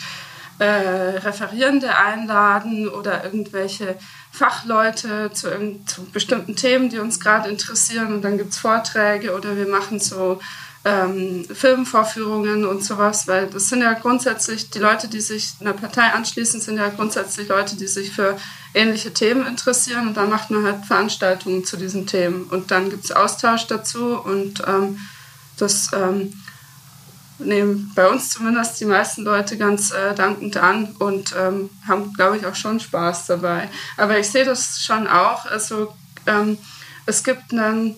[0.59, 3.97] äh, Referierende einladen oder irgendwelche
[4.33, 5.49] Fachleute zu,
[5.87, 8.13] zu bestimmten Themen, die uns gerade interessieren.
[8.13, 10.41] Und dann gibt es Vorträge oder wir machen so
[10.89, 16.13] ähm, Filmvorführungen und sowas, weil das sind ja grundsätzlich die Leute, die sich einer Partei
[16.15, 18.39] anschließen, sind ja grundsätzlich Leute, die sich für
[18.73, 23.05] ähnliche Themen interessieren und dann macht man halt Veranstaltungen zu diesen Themen und dann gibt
[23.05, 24.99] es Austausch dazu und ähm,
[25.59, 26.33] das ähm,
[27.39, 32.39] nehmen bei uns zumindest die meisten Leute ganz äh, dankend an und ähm, haben, glaube
[32.39, 33.69] ich, auch schon Spaß dabei.
[33.99, 35.95] Aber ich sehe das schon auch, also
[36.27, 36.57] ähm,
[37.05, 37.97] es gibt einen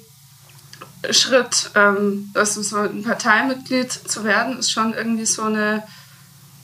[1.11, 5.83] Schritt, ähm, also so ein Parteimitglied zu werden, ist schon irgendwie so eine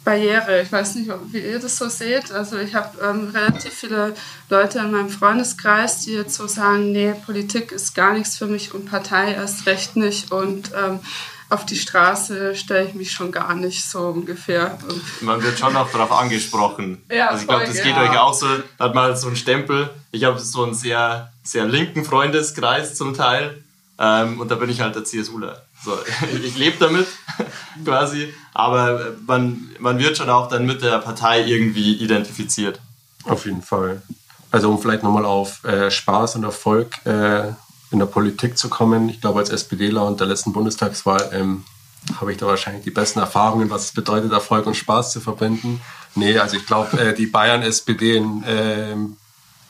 [0.05, 0.63] Barriere.
[0.63, 2.31] Ich weiß nicht, wie ihr das so seht.
[2.31, 4.15] Also ich habe ähm, relativ viele
[4.49, 8.73] Leute in meinem Freundeskreis, die jetzt so sagen, nee, Politik ist gar nichts für mich
[8.73, 10.31] und Partei erst recht nicht.
[10.31, 11.01] Und ähm,
[11.49, 14.79] auf die Straße stelle ich mich schon gar nicht so ungefähr.
[15.21, 17.03] Man wird schon auch darauf angesprochen.
[17.11, 18.03] Ja, also ich glaube, das geht ja.
[18.03, 18.47] euch auch so.
[18.79, 19.91] Hat mal so einen Stempel.
[20.13, 23.63] Ich habe so einen sehr, sehr linken Freundeskreis zum Teil.
[23.99, 25.63] Ähm, und da bin ich halt der CSUler.
[25.83, 25.97] So,
[26.45, 27.07] ich lebe damit
[27.85, 32.81] quasi, aber man, man wird schon auch dann mit der Partei irgendwie identifiziert.
[33.25, 34.03] Auf jeden Fall.
[34.51, 37.49] Also um vielleicht nochmal auf äh, Spaß und Erfolg äh,
[37.91, 39.09] in der Politik zu kommen.
[39.09, 41.65] Ich glaube, als SPDler und der letzten Bundestagswahl ähm,
[42.21, 45.81] habe ich da wahrscheinlich die besten Erfahrungen, was es bedeutet, Erfolg und Spaß zu verbinden.
[46.15, 48.97] Nee, also ich glaube, äh, die Bayern-SPD in äh,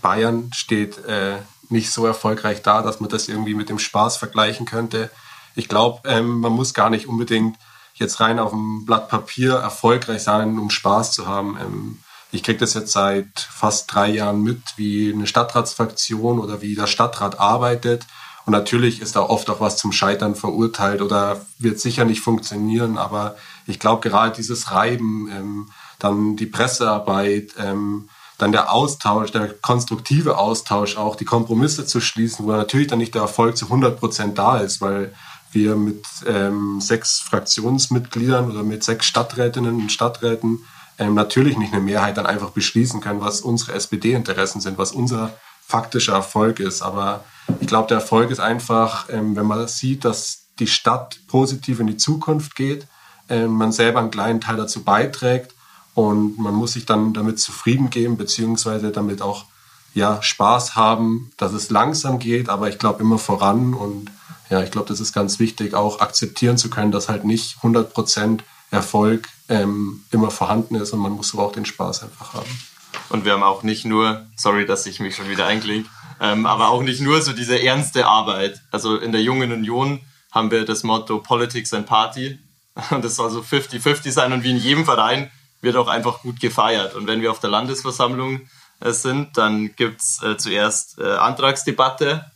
[0.03, 1.37] Bayern steht äh,
[1.71, 5.11] nicht so erfolgreich da, dass man das irgendwie mit dem Spaß vergleichen könnte.
[5.55, 7.57] Ich glaube, ähm, man muss gar nicht unbedingt
[7.95, 11.57] jetzt rein auf dem Blatt Papier erfolgreich sein, um Spaß zu haben.
[11.61, 11.99] Ähm,
[12.33, 16.87] ich kriege das jetzt seit fast drei Jahren mit, wie eine Stadtratsfraktion oder wie der
[16.87, 18.07] Stadtrat arbeitet.
[18.45, 22.99] Und natürlich ist da oft auch was zum Scheitern verurteilt oder wird sicher nicht funktionieren.
[22.99, 29.49] Aber ich glaube, gerade dieses Reiben, ähm, dann die Pressearbeit, ähm, dann der Austausch, der
[29.49, 33.99] konstruktive Austausch auch, die Kompromisse zu schließen, wo natürlich dann nicht der Erfolg zu 100
[33.99, 35.15] Prozent da ist, weil
[35.53, 40.65] wir mit ähm, sechs Fraktionsmitgliedern oder mit sechs Stadträtinnen und Stadträten
[40.99, 45.33] ähm, natürlich nicht eine Mehrheit dann einfach beschließen können, was unsere SPD-Interessen sind, was unser
[45.67, 46.83] faktischer Erfolg ist.
[46.83, 47.25] Aber
[47.61, 51.87] ich glaube, der Erfolg ist einfach, ähm, wenn man sieht, dass die Stadt positiv in
[51.87, 52.87] die Zukunft geht,
[53.29, 55.56] ähm, man selber einen kleinen Teil dazu beiträgt
[55.97, 59.47] und man muss sich dann damit zufrieden geben, beziehungsweise damit auch
[59.95, 63.73] ja, Spaß haben, dass es langsam geht, aber ich glaube immer voran.
[63.73, 64.11] Und
[64.51, 68.41] ja, ich glaube, das ist ganz wichtig, auch akzeptieren zu können, dass halt nicht 100%
[68.71, 72.61] Erfolg ähm, immer vorhanden ist und man muss aber auch den Spaß einfach haben.
[73.09, 75.87] Und wir haben auch nicht nur, sorry, dass ich mich schon wieder einklinge,
[76.21, 78.61] ähm, aber auch nicht nur so diese ernste Arbeit.
[78.71, 82.39] Also in der Jungen Union haben wir das Motto Politics and Party.
[82.91, 86.41] Und das soll so 50-50 sein und wie in jedem Verein wird auch einfach gut
[86.41, 86.95] gefeiert.
[86.95, 88.43] Und wenn wir auf der Landesversammlung
[88.81, 92.31] äh, sind, dann gibt es äh, zuerst äh, Antragsdebatte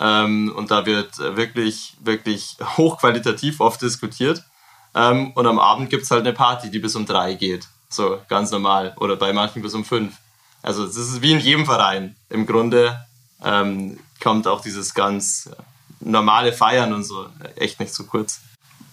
[0.00, 4.42] ähm, und da wird äh, wirklich, wirklich hochqualitativ oft diskutiert.
[4.94, 7.68] Ähm, und am Abend gibt es halt eine Party, die bis um drei geht.
[7.88, 8.94] So ganz normal.
[8.98, 10.16] Oder bei manchen bis um fünf.
[10.62, 12.16] Also es ist wie in jedem Verein.
[12.28, 12.98] Im Grunde
[13.44, 15.50] ähm, kommt auch dieses ganz
[16.00, 18.40] normale Feiern und so echt nicht zu kurz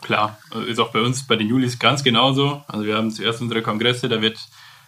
[0.02, 0.38] klar,
[0.68, 2.64] ist auch bei uns bei den Julis ganz genauso.
[2.68, 4.38] Also wir haben zuerst unsere Kongresse, da wird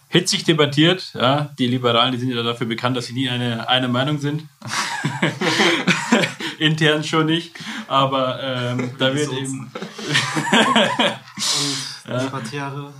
[0.10, 1.12] hitzig debattiert.
[1.14, 1.50] Ja.
[1.58, 4.44] Die Liberalen, die sind ja dafür bekannt, dass sie nie eine, eine Meinung sind.
[6.60, 7.56] Intern schon nicht.
[7.88, 9.72] Aber ähm, da wird eben.
[12.52, 12.94] ja.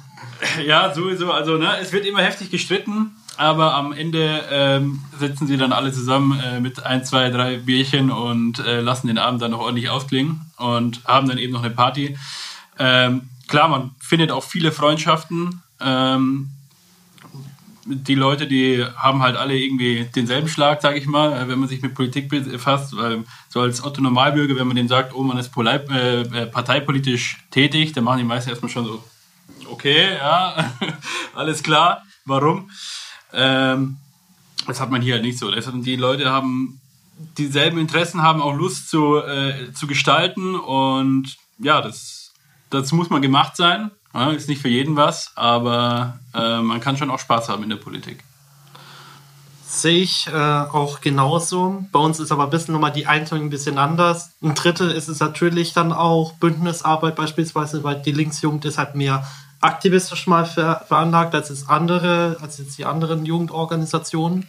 [0.66, 1.32] ja, sowieso.
[1.32, 5.92] Also ne, es wird immer heftig gestritten aber am Ende ähm, sitzen sie dann alle
[5.92, 9.90] zusammen äh, mit ein, zwei, drei Bierchen und äh, lassen den Abend dann noch ordentlich
[9.90, 12.18] ausklingen und haben dann eben noch eine Party.
[12.78, 15.62] Ähm, klar, man findet auch viele Freundschaften.
[15.80, 16.50] Ähm,
[17.86, 21.82] die Leute, die haben halt alle irgendwie denselben Schlag, sage ich mal, wenn man sich
[21.82, 22.96] mit Politik befasst.
[22.96, 27.44] Weil so als Otto Normalbürger, wenn man dem sagt, oh, man ist äh, äh, parteipolitisch
[27.52, 29.04] tätig, dann machen die meisten erstmal schon so,
[29.70, 30.72] okay, ja,
[31.36, 32.70] alles klar, warum?
[33.34, 33.98] Ähm,
[34.68, 35.52] das hat man hier halt nicht so.
[35.52, 36.80] Die Leute haben
[37.38, 42.34] dieselben Interessen, haben auch Lust zu, äh, zu gestalten und ja, das,
[42.70, 43.92] das muss man gemacht sein.
[44.14, 47.70] Ja, ist nicht für jeden was, aber äh, man kann schon auch Spaß haben in
[47.70, 48.24] der Politik.
[49.66, 51.84] Sehe ich äh, auch genauso.
[51.92, 54.30] Bei uns ist aber ein bisschen nochmal die Einteilung ein bisschen anders.
[54.44, 59.26] Ein Drittel ist es natürlich dann auch Bündnisarbeit beispielsweise, weil die Linksjugend ist halt mehr
[59.64, 64.48] aktivistisch mal ver veranlagt als jetzt andere, als jetzt die anderen Jugendorganisationen.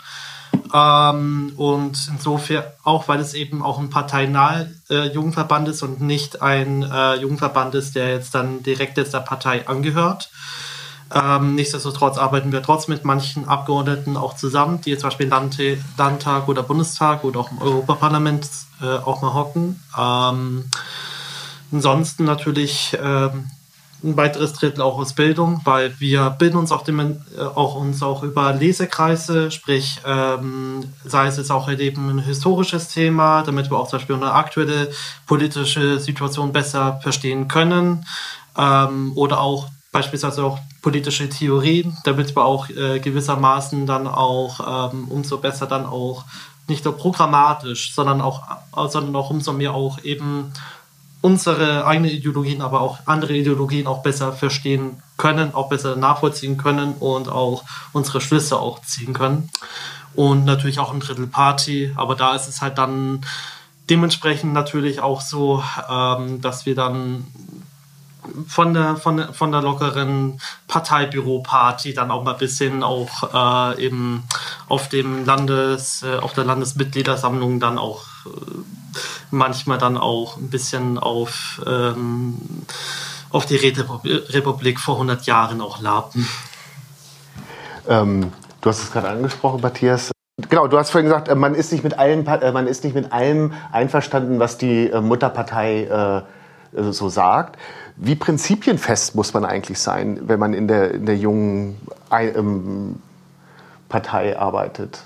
[0.72, 6.42] Ähm, und insofern auch, weil es eben auch ein parteinahe äh, Jugendverband ist und nicht
[6.42, 10.31] ein äh, Jugendverband ist, der jetzt dann direkt jetzt der Partei angehört.
[11.14, 15.81] Ähm, nichtsdestotrotz arbeiten wir trotzdem mit manchen Abgeordneten auch zusammen, die jetzt zum Beispiel im
[15.96, 18.48] Landtag oder Bundestag oder auch im Europaparlament
[18.83, 19.81] äh, auch mal hocken.
[19.96, 20.64] Ähm,
[21.72, 23.50] ansonsten natürlich ähm,
[24.05, 28.03] ein weiteres Drittel auch aus Bildung, weil wir bilden uns auch, dem, äh, auch uns
[28.03, 33.71] auch über Lesekreise, sprich ähm, sei es jetzt auch halt eben ein historisches Thema, damit
[33.71, 34.90] wir auch zum Beispiel eine aktuelle
[35.27, 38.07] politische Situation besser verstehen können
[38.59, 45.09] ähm, oder auch beispielsweise auch politische Theorien, damit wir auch äh, gewissermaßen dann auch ähm,
[45.09, 46.25] umso besser dann auch
[46.67, 48.43] nicht nur programmatisch, sondern auch,
[48.88, 50.53] sondern auch umso mehr auch eben
[51.25, 56.93] unsere eigenen Ideologien, aber auch andere Ideologien auch besser verstehen können, auch besser nachvollziehen können
[57.01, 59.49] und auch unsere Schlüsse auch ziehen können.
[60.15, 63.25] Und natürlich auch ein Drittel Party, aber da ist es halt dann
[63.89, 67.25] dementsprechend natürlich auch so, ähm, dass wir dann
[68.47, 73.83] von der, von der, von der lockeren Parteibüro-Party dann auch mal bis hin auch äh,
[73.83, 74.25] eben
[74.69, 78.31] auf dem Landes, äh, auf der Landesmitgliedersammlung dann auch äh,
[79.35, 82.38] manchmal dann auch ein bisschen auf, ähm,
[83.31, 86.29] auf die Räterepublik vor 100 Jahren auch laben.
[87.88, 90.11] Ähm, du hast es gerade angesprochen, Matthias.
[90.49, 92.94] Genau, du hast vorhin gesagt, äh, man ist nicht mit allem, äh, man ist nicht
[92.94, 97.57] mit allem einverstanden, was die äh, Mutterpartei äh, so sagt.
[97.97, 103.01] Wie prinzipienfest muss man eigentlich sein, wenn man in der, in der jungen ähm,
[103.88, 105.05] Partei arbeitet?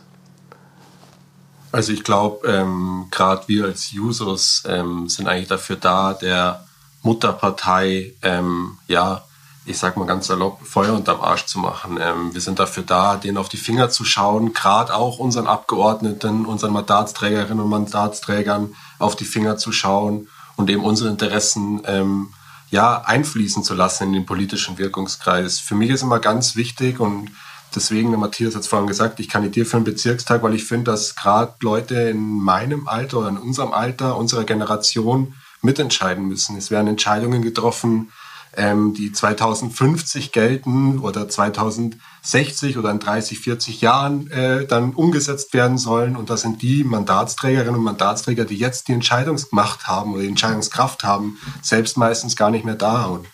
[1.70, 6.64] Also ich glaube, ähm, gerade wir als Users ähm, sind eigentlich dafür da, der
[7.02, 9.24] Mutterpartei, ähm, ja,
[9.66, 11.98] ich sag mal ganz salopp, Feuer unterm Arsch zu machen.
[12.00, 16.46] Ähm, wir sind dafür da, denen auf die Finger zu schauen, gerade auch unseren Abgeordneten,
[16.46, 22.28] unseren Mandatsträgerinnen und Mandatsträgern auf die Finger zu schauen und eben unsere Interessen ähm,
[22.70, 25.60] ja einfließen zu lassen in den politischen Wirkungskreis.
[25.60, 27.30] Für mich ist immer ganz wichtig und
[27.74, 30.90] Deswegen, der Matthias hat es vorhin gesagt, ich kandidiere für einen Bezirkstag, weil ich finde,
[30.90, 36.56] dass gerade Leute in meinem Alter oder in unserem Alter, unserer Generation mitentscheiden müssen.
[36.56, 38.10] Es werden Entscheidungen getroffen,
[38.56, 45.78] ähm, die 2050 gelten oder 2060 oder in 30, 40 Jahren äh, dann umgesetzt werden
[45.78, 46.16] sollen.
[46.16, 51.04] Und das sind die Mandatsträgerinnen und Mandatsträger, die jetzt die Entscheidungsmacht haben oder die Entscheidungskraft
[51.04, 53.04] haben, selbst meistens gar nicht mehr da.
[53.04, 53.26] Und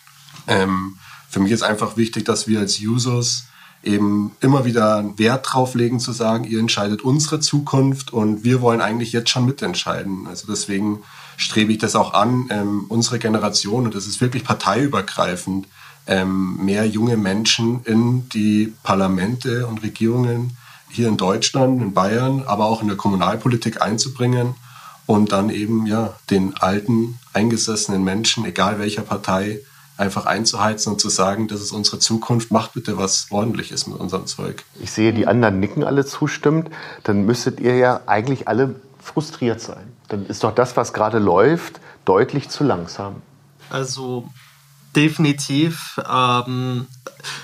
[0.47, 0.97] ähm,
[1.29, 3.45] für mich ist einfach wichtig, dass wir als Users
[3.85, 8.81] eben immer wieder Wert drauf legen zu sagen, ihr entscheidet unsere Zukunft und wir wollen
[8.81, 10.27] eigentlich jetzt schon mitentscheiden.
[10.27, 11.03] Also deswegen
[11.37, 15.67] strebe ich das auch an, ähm, unsere Generation, und das ist wirklich parteiübergreifend,
[16.07, 20.57] ähm, mehr junge Menschen in die Parlamente und Regierungen
[20.89, 24.55] hier in Deutschland, in Bayern, aber auch in der Kommunalpolitik einzubringen
[25.05, 29.59] und dann eben ja den alten, eingesessenen Menschen, egal welcher Partei,
[29.97, 34.25] einfach einzuheizen und zu sagen, das ist unsere Zukunft, macht bitte was ordentliches mit unserem
[34.25, 34.63] Zeug.
[34.81, 36.69] Ich sehe, die anderen nicken alle zustimmend.
[37.03, 39.93] Dann müsstet ihr ja eigentlich alle frustriert sein.
[40.09, 43.21] Dann ist doch das, was gerade läuft, deutlich zu langsam.
[43.69, 44.29] Also
[44.95, 45.99] definitiv.
[46.09, 46.87] Ähm,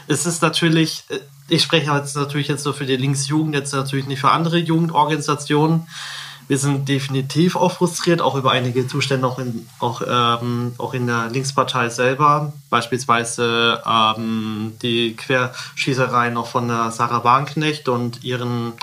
[0.08, 4.08] es ist natürlich, äh, ich spreche jetzt natürlich jetzt nur für die Linksjugend, jetzt natürlich
[4.08, 5.88] nicht für andere Jugendorganisationen.
[6.52, 11.08] Wir sind definitiv auch frustriert, auch über einige Zustände auch in, auch, ähm, auch in
[11.08, 12.52] der Linkspartei selber.
[12.70, 18.74] Beispielsweise ähm, die Querschießerei noch von der Sarah Warnknecht und ihren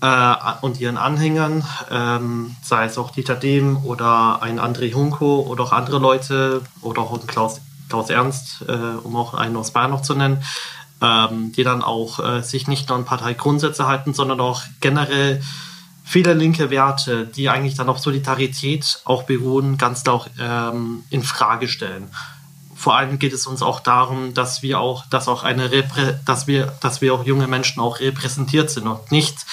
[0.00, 5.64] äh, und ihren Anhängern, ähm, sei es auch Dieter Dehm oder ein André Hunko oder
[5.64, 10.00] auch andere Leute oder auch Klaus, Klaus Ernst, äh, um auch einen aus Bayern noch
[10.00, 10.42] zu nennen,
[11.02, 15.42] ähm, die dann auch äh, sich nicht nur an Parteigrundsätze halten, sondern auch generell
[16.08, 21.68] viele linke Werte, die eigentlich dann auf Solidarität auch beruhen, ganz auch ähm, in Frage
[21.68, 22.08] stellen.
[22.74, 26.46] Vor allem geht es uns auch darum, dass wir auch, dass auch eine Reprä dass
[26.46, 29.44] wir, dass wir auch junge Menschen auch repräsentiert sind und nicht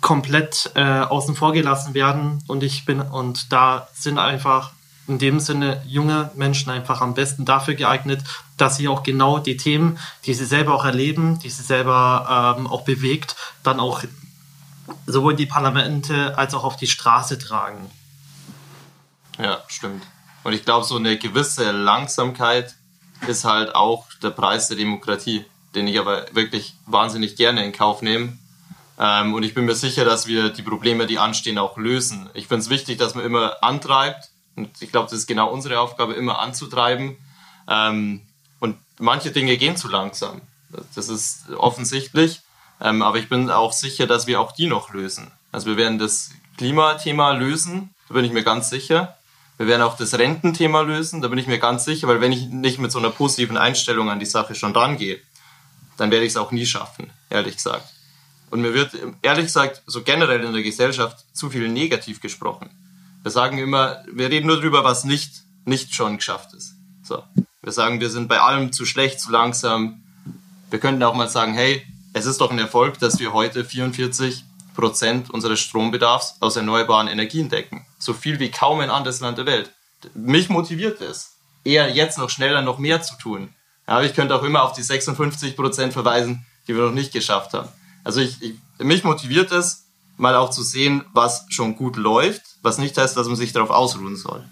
[0.00, 2.44] komplett äh, außen vor gelassen werden.
[2.46, 4.70] Und ich bin, und da sind einfach
[5.08, 8.22] in dem Sinne junge Menschen einfach am besten dafür geeignet,
[8.56, 12.68] dass sie auch genau die Themen, die sie selber auch erleben, die sie selber ähm,
[12.68, 13.34] auch bewegt,
[13.64, 14.02] dann auch
[15.06, 17.90] sowohl die Parlamente als auch auf die Straße tragen.
[19.38, 20.04] Ja, stimmt.
[20.44, 22.74] Und ich glaube, so eine gewisse Langsamkeit
[23.26, 25.44] ist halt auch der Preis der Demokratie,
[25.74, 28.38] den ich aber wirklich wahnsinnig gerne in Kauf nehme.
[28.98, 32.30] Ähm, und ich bin mir sicher, dass wir die Probleme, die anstehen, auch lösen.
[32.34, 34.30] Ich finde es wichtig, dass man immer antreibt.
[34.54, 37.16] Und ich glaube, das ist genau unsere Aufgabe, immer anzutreiben.
[37.68, 38.22] Ähm,
[38.60, 40.40] und manche Dinge gehen zu langsam.
[40.94, 42.40] Das ist offensichtlich.
[42.80, 45.30] Ähm, aber ich bin auch sicher, dass wir auch die noch lösen.
[45.52, 49.16] Also wir werden das Klimathema lösen, da bin ich mir ganz sicher.
[49.58, 52.48] Wir werden auch das Rententhema lösen, da bin ich mir ganz sicher, weil wenn ich
[52.48, 55.18] nicht mit so einer positiven Einstellung an die Sache schon dran gehe,
[55.96, 57.88] dann werde ich es auch nie schaffen, ehrlich gesagt.
[58.50, 62.70] Und mir wird, ehrlich gesagt, so generell in der Gesellschaft zu viel negativ gesprochen.
[63.22, 66.74] Wir sagen immer, wir reden nur darüber, was nicht, nicht schon geschafft ist.
[67.02, 67.22] So.
[67.62, 70.02] Wir sagen, wir sind bei allem zu schlecht, zu langsam.
[70.70, 71.84] Wir könnten auch mal sagen, hey,
[72.16, 74.42] es ist doch ein Erfolg, dass wir heute 44
[74.74, 77.84] Prozent unseres Strombedarfs aus erneuerbaren Energien decken.
[77.98, 79.70] So viel wie kaum ein anderes Land der Welt.
[80.14, 83.50] Mich motiviert es, eher jetzt noch schneller noch mehr zu tun.
[83.84, 87.52] Aber ich könnte auch immer auf die 56 Prozent verweisen, die wir noch nicht geschafft
[87.52, 87.68] haben.
[88.02, 89.84] Also ich, ich, mich motiviert es,
[90.16, 93.68] mal auch zu sehen, was schon gut läuft, was nicht heißt, dass man sich darauf
[93.68, 94.42] ausruhen soll.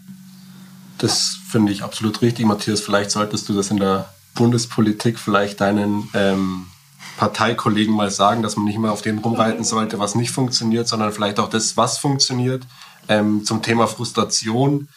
[0.99, 2.83] Das finde ich absolut richtig, Matthias.
[2.83, 6.67] Vielleicht solltest du das in der Bundespolitik vielleicht deinen ähm,
[7.17, 11.13] Parteikollegen mal sagen, dass man nicht mehr auf dem rumreiten sollte, was nicht funktioniert, sondern
[11.13, 12.65] vielleicht auch das, was funktioniert.
[13.09, 14.89] Ähm, zum Thema Frustration.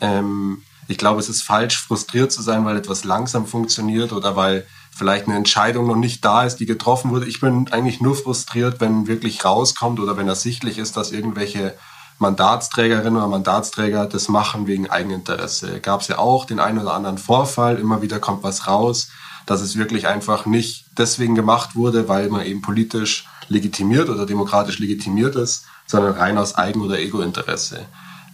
[0.00, 4.66] Ähm, ich glaube, es ist falsch, frustriert zu sein, weil etwas langsam funktioniert oder weil
[4.96, 7.26] vielleicht eine Entscheidung noch nicht da ist, die getroffen wurde.
[7.26, 11.74] Ich bin eigentlich nur frustriert, wenn wirklich rauskommt oder wenn ersichtlich ist, dass irgendwelche
[12.18, 15.80] Mandatsträgerinnen oder Mandatsträger das machen wegen Eigeninteresse.
[15.80, 19.08] Gab es ja auch den einen oder anderen Vorfall, immer wieder kommt was raus,
[19.46, 24.78] dass es wirklich einfach nicht deswegen gemacht wurde, weil man eben politisch legitimiert oder demokratisch
[24.78, 27.86] legitimiert ist, sondern rein aus Eigen- oder Egointeresse.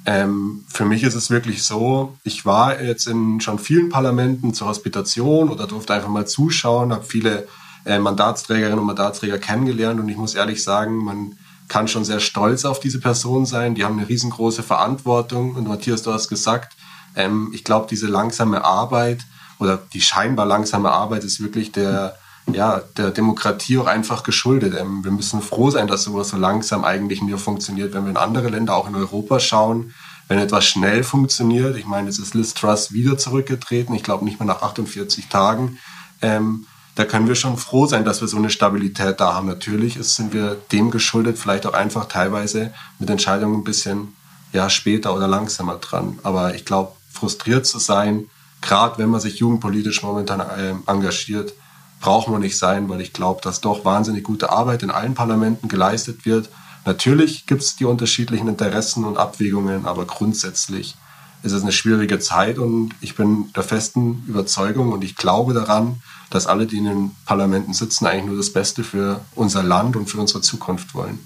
[0.05, 4.69] Ähm, für mich ist es wirklich so, ich war jetzt in schon vielen Parlamenten zur
[4.69, 7.47] Hospitation oder durfte einfach mal zuschauen, habe viele
[7.85, 11.37] äh, Mandatsträgerinnen und Mandatsträger kennengelernt und ich muss ehrlich sagen, man
[11.69, 13.75] kann schon sehr stolz auf diese Person sein.
[13.75, 15.55] Die haben eine riesengroße Verantwortung.
[15.55, 16.77] Und Matthias, du hast gesagt,
[17.17, 19.21] ähm, ich glaube, diese langsame Arbeit
[19.63, 22.17] oder die scheinbar langsame Arbeit ist wirklich der,
[22.53, 24.75] ja, der Demokratie auch einfach geschuldet.
[24.79, 27.95] Ähm, wir müssen froh sein, dass sowas so langsam eigentlich nur funktioniert.
[27.95, 29.95] Wenn wir in andere Länder, auch in Europa schauen,
[30.27, 34.41] wenn etwas schnell funktioniert, ich meine, jetzt ist Liz Truss wieder zurückgetreten, ich glaube nicht
[34.41, 35.79] mehr nach 48 Tagen,
[36.21, 39.47] ähm, da können wir schon froh sein, dass wir so eine Stabilität da haben.
[39.47, 44.15] Natürlich ist, sind wir dem geschuldet, vielleicht auch einfach teilweise mit Entscheidungen ein bisschen
[44.53, 46.19] ja, später oder langsamer dran.
[46.23, 48.29] Aber ich glaube, frustriert zu sein,
[48.63, 51.53] gerade wenn man sich jugendpolitisch momentan äh, engagiert,
[52.01, 55.69] braucht man nicht sein, weil ich glaube, dass doch wahnsinnig gute Arbeit in allen Parlamenten
[55.69, 56.49] geleistet wird.
[56.85, 60.97] Natürlich gibt es die unterschiedlichen Interessen und Abwägungen, aber grundsätzlich
[61.43, 66.01] ist es eine schwierige Zeit und ich bin der festen Überzeugung und ich glaube daran,
[66.31, 70.09] dass alle, die in den Parlamenten sitzen, eigentlich nur das Beste für unser Land und
[70.09, 71.19] für unsere Zukunft wollen.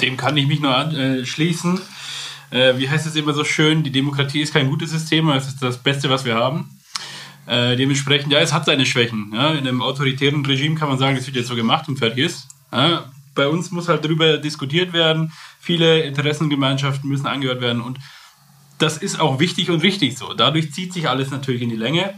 [0.00, 1.80] Dem kann ich mich nur anschließen.
[2.50, 5.62] Äh, wie heißt es immer so schön, die Demokratie ist kein gutes System, es ist
[5.62, 6.70] das Beste, was wir haben.
[7.46, 9.32] Äh, dementsprechend, ja, es hat seine Schwächen.
[9.34, 9.52] Ja.
[9.52, 12.48] In einem autoritären Regime kann man sagen, das wird jetzt so gemacht und fertig ist.
[12.72, 13.10] Ja.
[13.34, 15.32] Bei uns muss halt darüber diskutiert werden.
[15.60, 17.98] Viele Interessengemeinschaften müssen angehört werden und
[18.78, 20.34] das ist auch wichtig und richtig so.
[20.34, 22.14] Dadurch zieht sich alles natürlich in die Länge.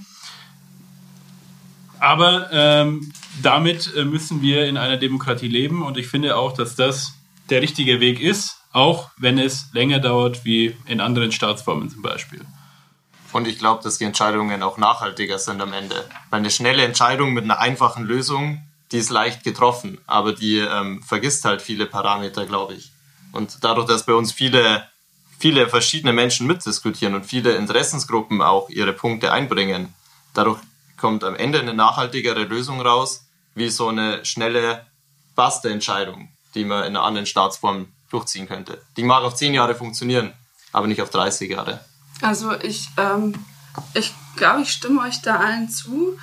[1.99, 3.13] Aber ähm,
[3.43, 7.20] damit äh, müssen wir in einer Demokratie leben und ich finde auch, dass das
[7.51, 12.45] der richtige Weg ist, auch wenn es länger dauert wie in anderen Staatsformen zum Beispiel.
[13.33, 16.09] Und ich glaube, dass die Entscheidungen auch nachhaltiger sind am Ende.
[16.31, 21.03] Weil eine schnelle Entscheidung mit einer einfachen Lösung, die ist leicht getroffen, aber die ähm,
[21.03, 22.91] vergisst halt viele Parameter, glaube ich.
[23.33, 24.89] Und dadurch, dass bei uns viele,
[25.39, 29.95] viele verschiedene Menschen mitdiskutieren und viele Interessensgruppen auch ihre Punkte einbringen,
[30.35, 30.59] dadurch
[30.97, 34.87] kommt am Ende eine nachhaltigere Lösung raus, wie so eine schnelle
[35.37, 38.83] Basta-Entscheidung, die man in einer anderen Staatsform durchziehen könnte.
[38.97, 40.33] Die mag auf zehn Jahre funktionieren,
[40.73, 41.85] aber nicht auf 30 Jahre.
[42.23, 43.35] Also ich, ähm,
[43.95, 46.19] ich glaube, ich stimme euch da allen zu,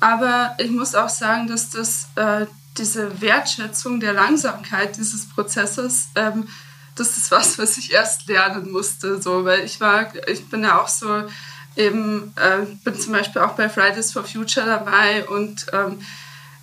[0.00, 6.48] aber ich muss auch sagen, dass das, äh, diese Wertschätzung der Langsamkeit dieses Prozesses, ähm,
[6.94, 10.80] das ist was, was ich erst lernen musste, so, weil ich war, ich bin ja
[10.80, 11.24] auch so
[11.78, 16.00] eben äh, bin zum Beispiel auch bei Fridays for Future dabei und ähm,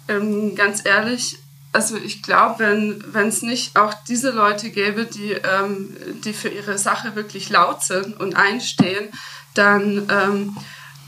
[0.07, 1.39] ähm, ganz ehrlich,
[1.75, 6.77] also ich glaube, wenn es nicht auch diese Leute gäbe, die, ähm, die für ihre
[6.77, 9.09] Sache wirklich laut sind und einstehen,
[9.55, 10.57] dann ähm,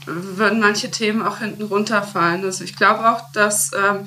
[0.04, 2.44] würden manche Themen auch hinten runterfallen.
[2.44, 4.06] Also ich glaube auch, dass ähm,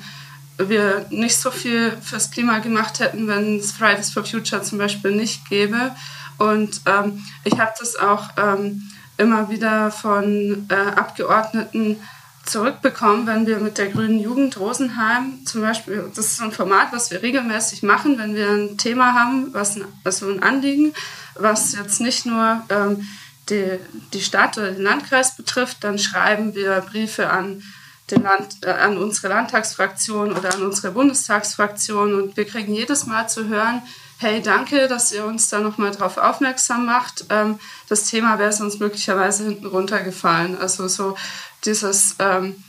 [0.56, 5.10] wir nicht so viel fürs Klima gemacht hätten, wenn es Fridays for Future zum Beispiel
[5.10, 5.90] nicht gäbe.
[6.38, 11.96] Und ähm, ich habe das auch ähm, immer wieder von äh, Abgeordneten
[12.44, 17.10] zurückbekommen, wenn wir mit der Grünen Jugend Rosenheim zum Beispiel, das ist ein Format, was
[17.10, 20.92] wir regelmäßig machen, wenn wir ein Thema haben, was, was so ein Anliegen,
[21.34, 23.06] was jetzt nicht nur ähm,
[23.48, 23.78] die,
[24.12, 27.62] die Stadt oder den Landkreis betrifft, dann schreiben wir Briefe an,
[28.10, 33.28] den Land, äh, an unsere Landtagsfraktion oder an unsere Bundestagsfraktion und wir kriegen jedes Mal
[33.28, 33.82] zu hören,
[34.18, 37.24] hey, danke, dass ihr uns da nochmal drauf aufmerksam macht.
[37.30, 40.56] Ähm, das Thema wäre sonst möglicherweise hinten runtergefallen.
[40.56, 41.16] Also so
[41.64, 42.62] dieses, ähm,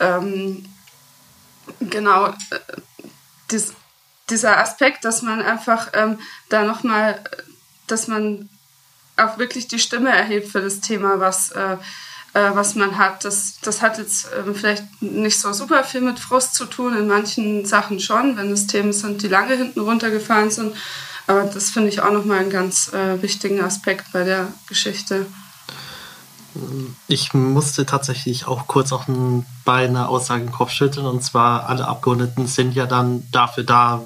[0.00, 0.64] ähm,
[1.80, 2.32] genau, äh,
[3.50, 3.72] dies,
[4.30, 6.18] dieser Aspekt, dass man einfach ähm,
[6.48, 7.22] da nochmal,
[7.86, 8.48] dass man
[9.16, 11.76] auch wirklich die Stimme erhebt für das Thema, was, äh,
[12.34, 13.24] äh, was man hat.
[13.24, 17.06] Das, das hat jetzt äh, vielleicht nicht so super viel mit Frust zu tun, in
[17.06, 20.74] manchen Sachen schon, wenn es Themen sind, die lange hinten runtergefallen sind.
[21.26, 25.26] Aber das finde ich auch nochmal einen ganz äh, wichtigen Aspekt bei der Geschichte.
[27.08, 29.04] Ich musste tatsächlich auch kurz auch
[29.64, 31.06] bei einer Aussage im Kopf schütteln.
[31.06, 34.02] Und zwar, alle Abgeordneten sind ja dann dafür da,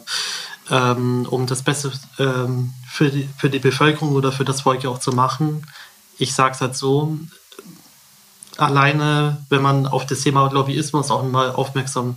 [0.70, 4.98] ähm, um das Beste ähm, für, die, für die Bevölkerung oder für das Volk auch
[4.98, 5.66] zu machen.
[6.18, 7.18] Ich sage es halt so,
[8.56, 12.16] alleine, wenn man auf das Thema Lobbyismus auch mal aufmerksam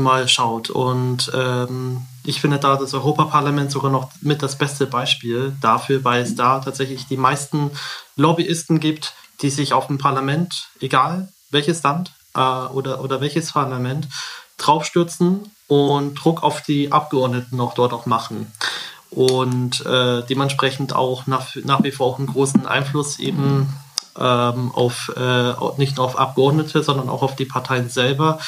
[0.00, 0.70] mal schaut.
[0.70, 6.22] Und ähm, ich finde da das Europaparlament sogar noch mit das beste Beispiel dafür, weil
[6.22, 7.70] es da tatsächlich die meisten
[8.16, 9.14] Lobbyisten gibt,
[9.44, 14.08] die sich auf dem Parlament, egal welches Land äh, oder, oder welches Parlament,
[14.56, 18.50] draufstürzen und Druck auf die Abgeordneten auch dort auch machen.
[19.10, 23.72] Und äh, dementsprechend auch nach, nach wie vor auch einen großen Einfluss eben
[24.18, 28.38] ähm, auf äh, nicht nur auf Abgeordnete, sondern auch auf die Parteien selber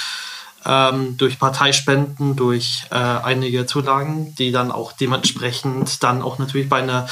[0.65, 6.83] ähm, durch Parteispenden, durch äh, einige Zulagen, die dann auch dementsprechend dann auch natürlich bei
[6.83, 7.07] einer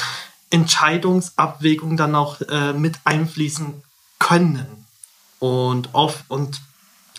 [0.49, 3.81] Entscheidungsabwägung dann auch äh, mit einfließen
[4.19, 4.65] können.
[5.39, 6.61] Und, oft, und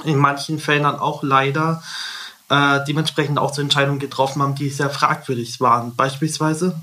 [0.04, 1.82] in manchen Fällen dann auch leider
[2.48, 5.94] äh, dementsprechend auch zu Entscheidungen getroffen haben, die sehr fragwürdig waren.
[5.96, 6.80] Beispielsweise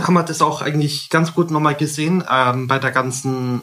[0.00, 3.62] haben wir das auch eigentlich ganz gut nochmal gesehen ähm, bei der ganzen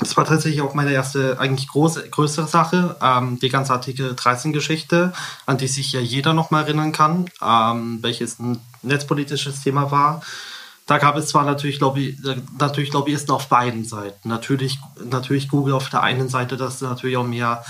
[0.00, 5.12] das war tatsächlich auch meine erste, eigentlich große, größere Sache, ähm, die ganze Artikel 13-Geschichte,
[5.44, 10.22] an die sich ja jeder noch mal erinnern kann, ähm, welches ein netzpolitisches Thema war.
[10.90, 12.18] Da gab es zwar natürlich, Lobby,
[12.58, 14.28] natürlich Lobbyisten auf beiden Seiten.
[14.28, 17.64] Natürlich, natürlich Google auf der einen Seite, dass natürlich auch mehr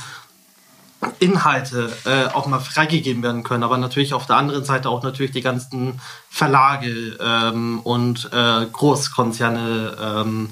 [1.18, 5.33] Inhalte äh, auch mal freigegeben werden können, aber natürlich auf der anderen Seite auch natürlich
[5.33, 6.01] die ganzen
[6.31, 10.49] Verlage ähm, und äh, Großkonzerne, ähm,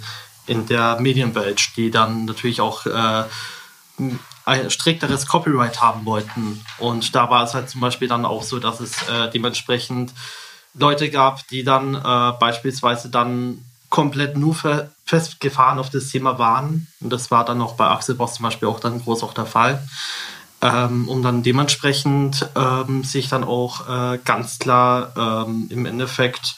[0.47, 3.25] in der Medienwelt, die dann natürlich auch äh,
[4.45, 6.63] ein strikteres Copyright haben wollten.
[6.77, 10.13] Und da war es halt zum Beispiel dann auch so, dass es äh, dementsprechend
[10.75, 14.55] Leute gab, die dann äh, beispielsweise dann komplett nur
[15.05, 16.89] festgefahren auf das Thema waren.
[17.01, 19.47] Und das war dann auch bei Axel Boss zum Beispiel auch dann groß auch der
[19.47, 19.83] Fall.
[20.61, 26.57] Ähm, um dann dementsprechend ähm, sich dann auch äh, ganz klar ähm, im Endeffekt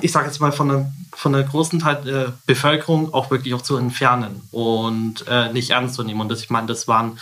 [0.00, 3.62] ich sage jetzt mal, von einer, von einer großen Teil der Bevölkerung auch wirklich auch
[3.62, 6.20] zu entfernen und äh, nicht ernst zu nehmen.
[6.20, 7.18] Und das, ich meine, das waren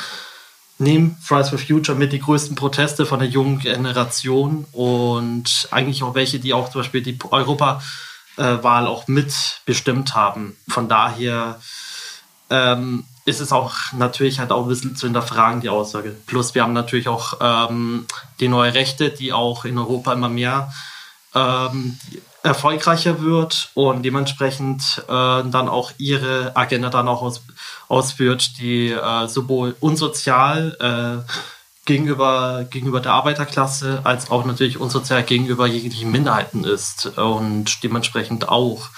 [0.79, 6.15] neben Fridays for Future mit die größten Proteste von der jungen Generation und eigentlich auch
[6.15, 10.57] welche, die auch zum Beispiel die Europawahl auch mitbestimmt haben.
[10.69, 11.61] Von daher
[12.51, 16.17] ähm, ist es auch natürlich halt auch ein bisschen zu hinterfragen, die Aussage.
[16.27, 18.07] Plus wir haben natürlich auch ähm,
[18.41, 20.73] die neue Rechte, die auch in Europa immer mehr
[21.35, 21.99] ähm,
[22.49, 27.43] erfolgreicher wird und dementsprechend äh, dann auch ihre Agenda dann auch aus,
[27.89, 31.31] ausführt, die äh, sowohl unsozial äh,
[31.85, 38.89] gegenüber, gegenüber der Arbeiterklasse als auch natürlich unsozial gegenüber jeglichen Minderheiten ist und dementsprechend auch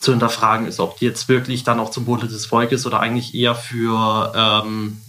[0.00, 3.34] zu hinterfragen ist, ob die jetzt wirklich dann auch zum Wohle des Volkes oder eigentlich
[3.34, 5.00] eher für ähm,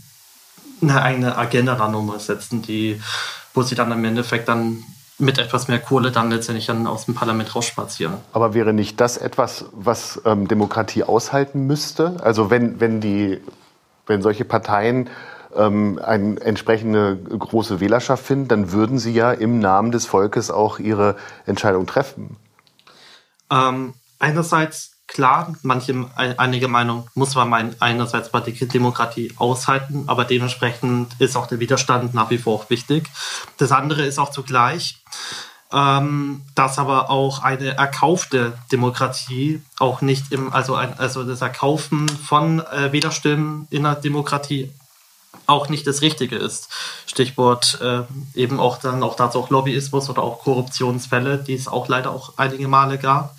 [0.81, 3.01] eine eigene Agenda dann umsetzen, die,
[3.53, 4.83] wo sie dann im Endeffekt dann
[5.19, 8.15] mit etwas mehr Kohle dann letztendlich dann aus dem Parlament rausspazieren.
[8.33, 12.17] Aber wäre nicht das etwas, was ähm, Demokratie aushalten müsste?
[12.23, 13.39] Also wenn, wenn, die,
[14.07, 15.09] wenn solche Parteien
[15.55, 20.79] ähm, eine entsprechende große Wählerschaft finden, dann würden sie ja im Namen des Volkes auch
[20.79, 22.37] ihre Entscheidung treffen.
[23.51, 31.15] Ähm, einerseits klar, manche, einige Meinung muss man einerseits bei der Demokratie aushalten, aber dementsprechend
[31.19, 33.09] ist auch der Widerstand nach wie vor wichtig.
[33.57, 34.97] Das andere ist auch zugleich,
[35.71, 42.07] ähm, dass aber auch eine erkaufte Demokratie auch nicht im, also, ein, also das Erkaufen
[42.07, 44.71] von äh, Wählerstimmen in der Demokratie
[45.47, 46.69] auch nicht das Richtige ist.
[47.05, 51.87] Stichwort äh, eben auch dann auch dazu auch Lobbyismus oder auch Korruptionsfälle, die es auch
[51.87, 53.35] leider auch einige Male gab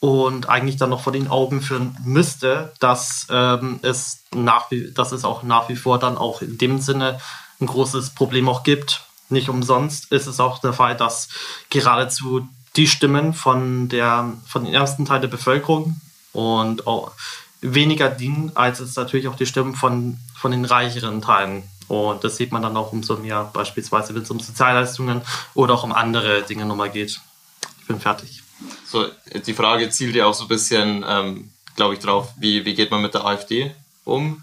[0.00, 5.12] und eigentlich dann noch vor den Augen führen müsste, dass ähm, es nach wie, dass
[5.12, 7.20] es auch nach wie vor dann auch in dem Sinne
[7.60, 9.04] ein großes Problem auch gibt.
[9.28, 11.28] Nicht umsonst ist es auch der Fall, dass
[11.68, 16.00] geradezu die Stimmen von der von den ersten Teil der Bevölkerung
[16.32, 17.12] und auch
[17.60, 21.62] weniger dienen, als es natürlich auch die Stimmen von, von den reicheren Teilen.
[21.88, 25.22] Und das sieht man dann auch umso mehr, beispielsweise wenn es um Sozialleistungen
[25.54, 27.20] oder auch um andere Dinge nochmal geht.
[27.80, 28.39] Ich bin fertig.
[28.84, 29.04] So,
[29.46, 32.90] die Frage zielt ja auch so ein bisschen, ähm, glaube ich, drauf, wie, wie geht
[32.90, 33.70] man mit der AfD
[34.04, 34.42] um?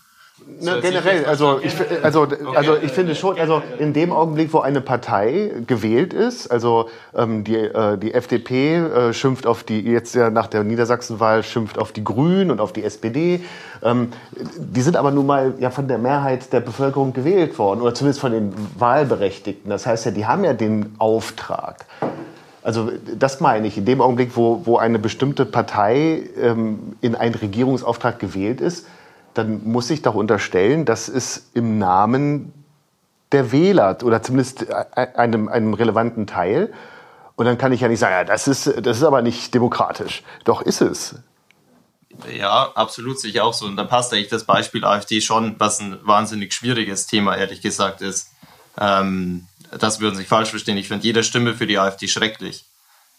[0.62, 4.82] Ne, generell, also ich, also, also ich finde schon, also in dem Augenblick, wo eine
[4.82, 10.30] Partei gewählt ist, also ähm, die, äh, die FDP äh, schimpft auf die, jetzt ja
[10.30, 13.42] nach der Niedersachsenwahl schimpft auf die Grünen und auf die SPD,
[13.84, 14.14] ähm,
[14.58, 18.22] die sind aber nun mal ja von der Mehrheit der Bevölkerung gewählt worden, oder zumindest
[18.22, 19.70] von den Wahlberechtigten.
[19.70, 21.86] Das heißt ja, die haben ja den Auftrag.
[22.68, 27.34] Also das meine ich, in dem Augenblick, wo, wo eine bestimmte Partei ähm, in einen
[27.34, 28.86] Regierungsauftrag gewählt ist,
[29.34, 32.52] dann muss ich doch unterstellen, das ist im Namen
[33.32, 36.74] der Wähler oder zumindest einem, einem relevanten Teil.
[37.38, 40.24] Und dann kann ich ja nicht sagen, ja, das ist, das ist aber nicht demokratisch.
[40.44, 41.16] Doch ist es.
[42.38, 43.66] Ja, absolut, sehe ich auch so.
[43.66, 48.02] Und dann passt eigentlich das Beispiel AfD schon, was ein wahnsinnig schwieriges Thema, ehrlich gesagt,
[48.02, 48.34] ist.
[48.78, 50.78] Ähm, das würden sich falsch verstehen.
[50.78, 52.66] Ich finde jede Stimme für die AfD schrecklich.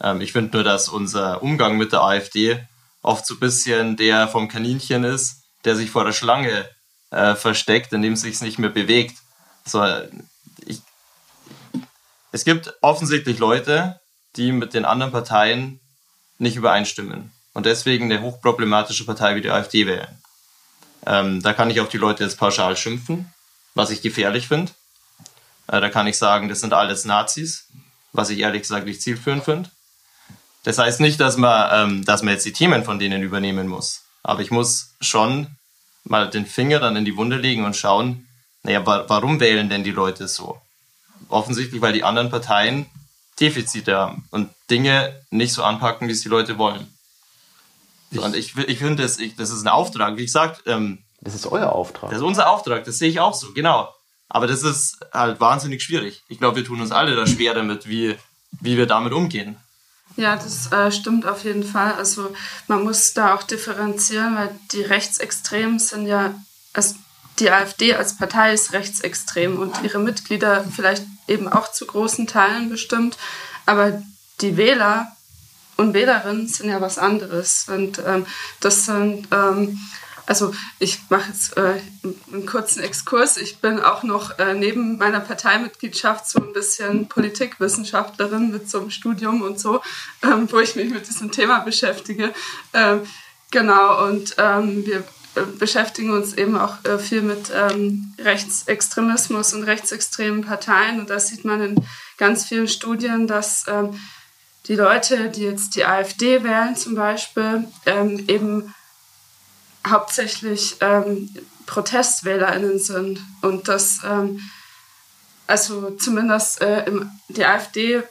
[0.00, 2.60] Ähm, ich finde nur, dass unser Umgang mit der AfD
[3.02, 6.68] oft so ein bisschen der vom Kaninchen ist, der sich vor der Schlange
[7.10, 9.16] äh, versteckt, indem es sich nicht mehr bewegt.
[9.64, 9.84] So,
[10.66, 10.80] ich,
[12.32, 14.00] es gibt offensichtlich Leute,
[14.36, 15.80] die mit den anderen Parteien
[16.38, 20.22] nicht übereinstimmen und deswegen eine hochproblematische Partei wie die AfD wählen.
[21.06, 23.32] Ähm, da kann ich auch die Leute jetzt pauschal schimpfen,
[23.74, 24.72] was ich gefährlich finde.
[25.68, 27.68] Äh, da kann ich sagen, das sind alles Nazis,
[28.12, 29.70] was ich ehrlich gesagt nicht zielführend finde.
[30.64, 34.02] Das heißt nicht, dass man, ähm, dass man jetzt die Themen von denen übernehmen muss.
[34.22, 35.46] Aber ich muss schon
[36.04, 38.26] mal den Finger dann in die Wunde legen und schauen,
[38.62, 40.60] naja, warum wählen denn die Leute so?
[41.28, 42.86] Offensichtlich, weil die anderen Parteien
[43.40, 46.92] Defizite haben und Dinge nicht so anpacken, wie es die Leute wollen.
[48.10, 50.16] Ich, und ich, ich finde, das, das ist ein Auftrag.
[50.16, 52.10] Wie gesagt, ähm, das ist euer Auftrag.
[52.10, 53.92] Das ist unser Auftrag, das sehe ich auch so, genau.
[54.28, 56.22] Aber das ist halt wahnsinnig schwierig.
[56.28, 58.16] Ich glaube, wir tun uns alle da schwer damit, wie,
[58.60, 59.56] wie wir damit umgehen.
[60.16, 61.94] Ja, das äh, stimmt auf jeden Fall.
[61.94, 62.34] Also
[62.66, 66.34] man muss da auch differenzieren, weil die Rechtsextremen sind ja,
[66.72, 66.96] also
[67.38, 72.68] die AfD als Partei ist rechtsextrem und ihre Mitglieder vielleicht eben auch zu großen Teilen
[72.68, 73.16] bestimmt.
[73.64, 74.02] Aber
[74.40, 75.12] die Wähler
[75.76, 77.66] und Wählerinnen sind ja was anderes.
[77.68, 78.26] Und ähm,
[78.60, 79.78] das sind ähm,
[80.28, 81.80] also ich mache jetzt äh,
[82.30, 83.38] einen kurzen Exkurs.
[83.38, 88.90] Ich bin auch noch äh, neben meiner Parteimitgliedschaft so ein bisschen Politikwissenschaftlerin mit so einem
[88.90, 89.80] Studium und so,
[90.22, 92.34] ähm, wo ich mich mit diesem Thema beschäftige.
[92.74, 93.06] Ähm,
[93.50, 94.98] genau, und ähm, wir
[95.34, 101.00] äh, beschäftigen uns eben auch äh, viel mit ähm, Rechtsextremismus und rechtsextremen Parteien.
[101.00, 101.86] Und da sieht man in
[102.18, 103.98] ganz vielen Studien, dass ähm,
[104.66, 108.74] die Leute, die jetzt die AfD wählen zum Beispiel, ähm, eben
[109.86, 111.30] hauptsächlich ähm,
[111.66, 114.40] ProtestwählerInnen sind und das, ähm,
[115.46, 118.02] also zumindest äh, im, die AfD äh,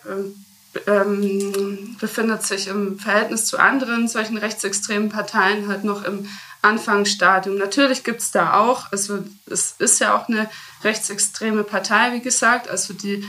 [0.86, 6.28] ähm, befindet sich im Verhältnis zu anderen solchen rechtsextremen Parteien halt noch im
[6.62, 7.58] Anfangsstadium.
[7.58, 10.50] Natürlich gibt es da auch, also es ist ja auch eine
[10.84, 13.28] rechtsextreme Partei, wie gesagt, also die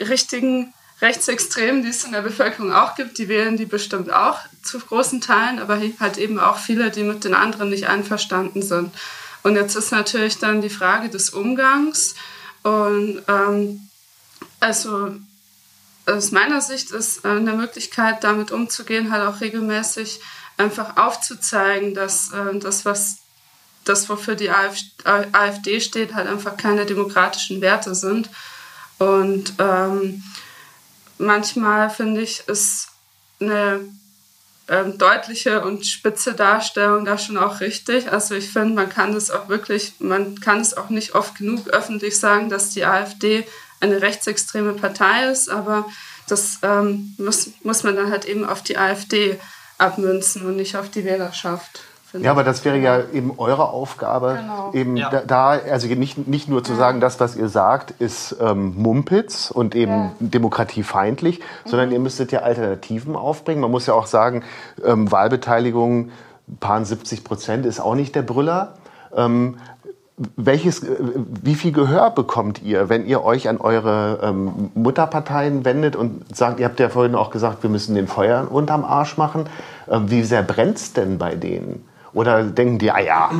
[0.00, 4.78] richtigen Rechtsextremen, die es in der Bevölkerung auch gibt, die wählen die bestimmt auch zu
[4.78, 8.94] großen Teilen, aber halt eben auch viele, die mit den anderen nicht einverstanden sind.
[9.42, 12.14] Und jetzt ist natürlich dann die Frage des Umgangs.
[12.62, 13.88] Und ähm,
[14.60, 15.14] also
[16.06, 20.20] aus meiner Sicht ist eine Möglichkeit, damit umzugehen, halt auch regelmäßig
[20.56, 23.18] einfach aufzuzeigen, dass äh, das, was
[23.84, 28.30] das, wofür die AfD steht, halt einfach keine demokratischen Werte sind.
[28.98, 30.22] Und ähm,
[31.18, 32.88] manchmal finde ich, ist
[33.40, 33.80] eine
[34.68, 38.10] ähm, deutliche und spitze Darstellung da schon auch richtig.
[38.10, 41.68] Also ich finde, man kann das auch wirklich, man kann es auch nicht oft genug
[41.68, 43.46] öffentlich sagen, dass die AfD
[43.80, 45.84] eine rechtsextreme Partei ist, aber
[46.28, 49.38] das ähm, muss, muss man dann halt eben auf die AfD
[49.76, 51.80] abmünzen und nicht auf die Wählerschaft.
[52.22, 54.70] Ja, aber das wäre ja eben eure Aufgabe, genau.
[54.72, 55.10] eben ja.
[55.26, 56.78] da, also nicht, nicht nur zu ja.
[56.78, 60.12] sagen, das, was ihr sagt, ist ähm, Mumpitz und eben ja.
[60.20, 61.68] demokratiefeindlich, mhm.
[61.68, 63.60] sondern ihr müsstet ja Alternativen aufbringen.
[63.60, 64.44] Man muss ja auch sagen,
[64.84, 66.10] ähm, Wahlbeteiligung,
[66.60, 68.74] paar 70 Prozent ist auch nicht der Brüller.
[69.16, 69.56] Ähm,
[70.36, 70.96] welches, äh,
[71.42, 76.60] wie viel Gehör bekommt ihr, wenn ihr euch an eure ähm, Mutterparteien wendet und sagt,
[76.60, 79.46] ihr habt ja vorhin auch gesagt, wir müssen den Feuer unterm Arsch machen.
[79.90, 81.84] Ähm, wie sehr brennt es denn bei denen?
[82.14, 83.30] Oder denken die, ah ja,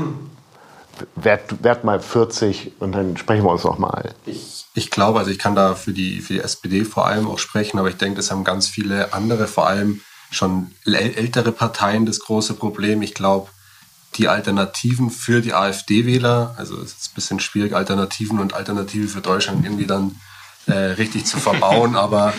[1.14, 4.14] werd, werd mal 40 und dann sprechen wir uns noch mal.
[4.26, 7.38] Ich, ich glaube, also ich kann da für die, für die SPD vor allem auch
[7.38, 10.00] sprechen, aber ich denke, das haben ganz viele andere, vor allem
[10.30, 13.02] schon ältere Parteien das große Problem.
[13.02, 13.48] Ich glaube,
[14.16, 19.20] die Alternativen für die AfD-Wähler, also es ist ein bisschen schwierig, Alternativen und Alternative für
[19.20, 20.16] Deutschland irgendwie dann
[20.66, 22.32] äh, richtig zu verbauen, aber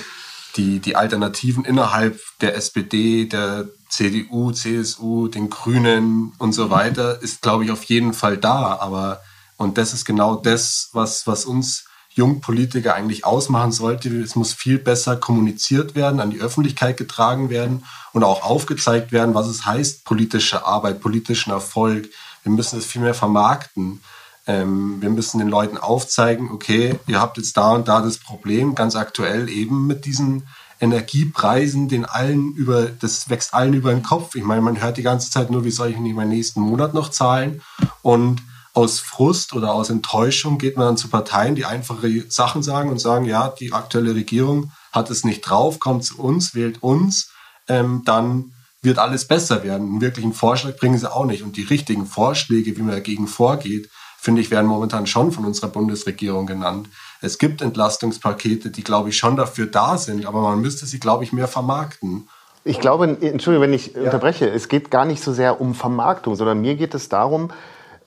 [0.56, 7.42] die, die Alternativen innerhalb der SPD, der CDU, CSU, den Grünen und so weiter ist,
[7.42, 8.78] glaube ich, auf jeden Fall da.
[8.80, 9.22] Aber,
[9.58, 11.86] und das ist genau das, was, was uns
[12.16, 14.10] Jungpolitiker eigentlich ausmachen sollte.
[14.22, 17.84] Es muss viel besser kommuniziert werden, an die Öffentlichkeit getragen werden
[18.14, 22.10] und auch aufgezeigt werden, was es heißt, politische Arbeit, politischen Erfolg.
[22.44, 24.02] Wir müssen es viel mehr vermarkten.
[24.48, 28.76] Ähm, wir müssen den Leuten aufzeigen, okay, ihr habt jetzt da und da das Problem,
[28.76, 30.44] ganz aktuell eben mit diesen
[30.80, 34.36] Energiepreisen, den allen über, das wächst allen über den Kopf.
[34.36, 36.94] Ich meine, man hört die ganze Zeit nur, wie soll ich nicht meinen nächsten Monat
[36.94, 37.62] noch zahlen?
[38.02, 38.42] Und
[38.74, 43.00] aus Frust oder aus Enttäuschung geht man dann zu Parteien, die einfache Sachen sagen und
[43.00, 47.32] sagen, ja, die aktuelle Regierung hat es nicht drauf, kommt zu uns, wählt uns,
[47.70, 49.88] ähm, dann wird alles besser werden.
[49.88, 51.42] Einen wirklichen Vorschlag bringen sie auch nicht.
[51.42, 53.90] Und die richtigen Vorschläge, wie man dagegen vorgeht,
[54.26, 56.90] finde ich, werden momentan schon von unserer Bundesregierung genannt.
[57.22, 61.24] Es gibt Entlastungspakete, die, glaube ich, schon dafür da sind, aber man müsste sie, glaube
[61.24, 62.28] ich, mehr vermarkten.
[62.64, 64.02] Ich glaube, Entschuldigung, wenn ich ja.
[64.02, 67.52] unterbreche, es geht gar nicht so sehr um Vermarktung, sondern mir geht es darum,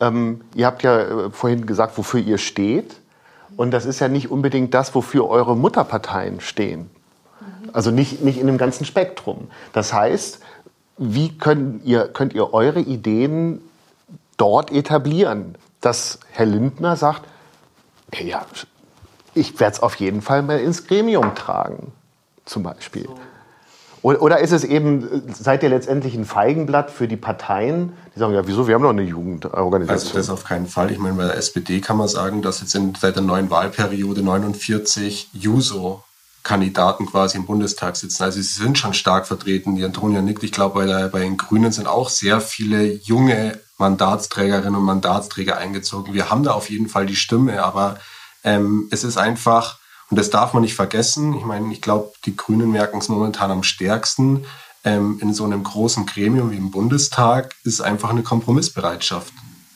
[0.01, 2.97] ähm, ihr habt ja äh, vorhin gesagt, wofür ihr steht.
[3.57, 6.91] Und das ist ja nicht unbedingt das, wofür eure Mutterparteien stehen.
[7.73, 9.49] Also nicht, nicht in dem ganzen Spektrum.
[9.73, 10.41] Das heißt,
[10.97, 13.61] wie könnt ihr, könnt ihr eure Ideen
[14.37, 15.55] dort etablieren?
[15.81, 17.23] Dass Herr Lindner sagt,
[18.19, 18.45] ja,
[19.35, 21.93] ich werde es auf jeden Fall mal ins Gremium tragen,
[22.45, 23.05] zum Beispiel.
[23.05, 23.19] So.
[24.03, 28.47] Oder ist es eben, seid ihr letztendlich ein Feigenblatt für die Parteien, die sagen, ja,
[28.47, 30.17] wieso, wir haben doch eine Jugendorganisation.
[30.17, 30.93] Also das auf keinen Fall.
[30.93, 34.23] Ich meine, bei der SPD kann man sagen, dass jetzt in, seit der neuen Wahlperiode
[34.23, 35.31] 49
[36.49, 38.23] Juso-Kandidaten quasi im Bundestag sitzen.
[38.23, 39.77] Also sie sind schon stark vertreten.
[39.77, 40.43] Die Antonia nickt.
[40.43, 46.15] Ich glaube, bei, bei den Grünen sind auch sehr viele junge Mandatsträgerinnen und Mandatsträger eingezogen.
[46.15, 47.99] Wir haben da auf jeden Fall die Stimme, aber
[48.45, 49.79] ähm, es ist einfach
[50.11, 51.35] und das darf man nicht vergessen.
[51.37, 54.47] Ich meine, ich glaube, die Grünen merken es momentan am stärksten.
[54.85, 59.33] Ähm, in so einem großen Gremium wie im Bundestag ist einfach eine Kompromissbereitschaft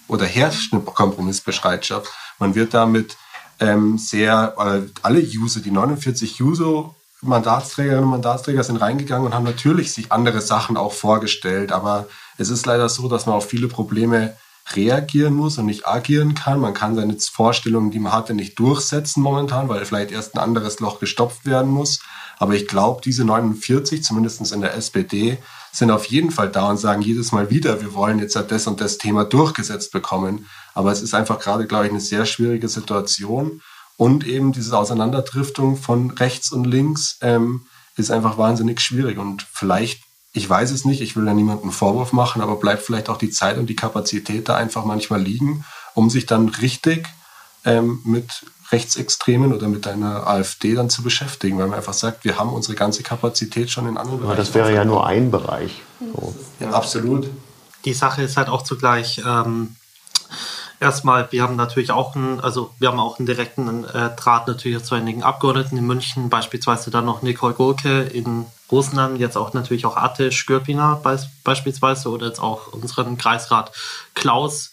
[0.08, 2.08] oder herrscht eine Kompromissbereitschaft.
[2.38, 3.16] Man wird damit
[3.62, 9.44] ähm, sehr, äh, alle User, die 49 User Mandatsträgerinnen und Mandatsträger sind reingegangen und haben
[9.44, 11.70] natürlich sich andere Sachen auch vorgestellt.
[11.70, 14.36] Aber es ist leider so, dass man auf viele Probleme
[14.74, 16.58] reagieren muss und nicht agieren kann.
[16.58, 20.80] Man kann seine Vorstellungen, die man hatte, nicht durchsetzen momentan, weil vielleicht erst ein anderes
[20.80, 22.00] Loch gestopft werden muss.
[22.38, 25.38] Aber ich glaube, diese 49, zumindest in der SPD,
[25.72, 28.80] sind auf jeden Fall da und sagen jedes Mal wieder, wir wollen jetzt das und
[28.80, 30.46] das Thema durchgesetzt bekommen.
[30.74, 33.62] Aber es ist einfach gerade, glaube ich, eine sehr schwierige Situation.
[33.96, 37.66] Und eben diese Auseinanderdriftung von rechts und links ähm,
[37.96, 39.18] ist einfach wahnsinnig schwierig.
[39.18, 40.02] Und vielleicht
[40.32, 43.18] ich weiß es nicht, ich will da niemandem einen Vorwurf machen, aber bleibt vielleicht auch
[43.18, 45.64] die Zeit und die Kapazität da einfach manchmal liegen,
[45.94, 47.06] um sich dann richtig
[47.64, 52.38] ähm, mit Rechtsextremen oder mit einer AfD dann zu beschäftigen, weil man einfach sagt, wir
[52.38, 54.32] haben unsere ganze Kapazität schon in anderen Bereichen.
[54.32, 55.82] Aber das wäre ja nur ein Bereich.
[56.00, 56.34] So.
[56.58, 57.28] Ja, absolut.
[57.84, 59.76] Die Sache ist halt auch zugleich, ähm,
[60.80, 64.82] erstmal, wir haben natürlich auch einen, also wir haben auch einen direkten äh, Draht natürlich
[64.84, 69.86] zu einigen Abgeordneten in München, beispielsweise dann noch Nicole Gurke in Rosenheim, jetzt auch natürlich
[69.86, 71.00] auch Ate Skürpina
[71.44, 73.72] beispielsweise oder jetzt auch unseren Kreisrat
[74.14, 74.72] Klaus.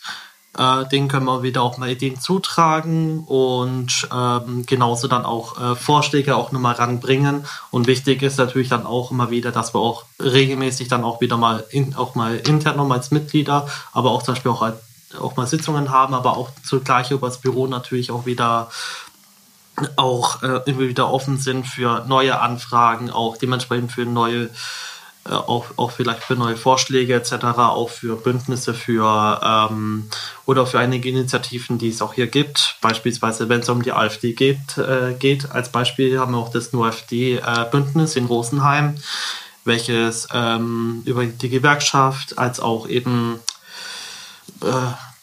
[0.57, 5.75] Äh, den können wir wieder auch mal Ideen zutragen und ähm, genauso dann auch äh,
[5.75, 7.45] Vorschläge auch nochmal ranbringen.
[7.71, 11.37] Und wichtig ist natürlich dann auch immer wieder, dass wir auch regelmäßig dann auch wieder
[11.37, 14.71] mal in, auch mal intern nochmal als Mitglieder, aber auch zum Beispiel auch,
[15.19, 18.69] auch mal Sitzungen haben, aber auch zugleich über das Büro natürlich auch wieder
[19.95, 24.49] auch äh, immer wieder offen sind für neue Anfragen, auch dementsprechend für neue,
[25.25, 30.09] auch, auch vielleicht für neue Vorschläge etc., auch für Bündnisse für ähm,
[30.45, 32.77] oder für einige Initiativen, die es auch hier gibt.
[32.81, 36.73] Beispielsweise, wenn es um die AfD geht, äh, geht, als Beispiel haben wir auch das
[36.73, 38.95] NUFD-Bündnis in Rosenheim,
[39.65, 43.39] welches ähm, über die Gewerkschaft als auch eben
[44.61, 44.65] äh,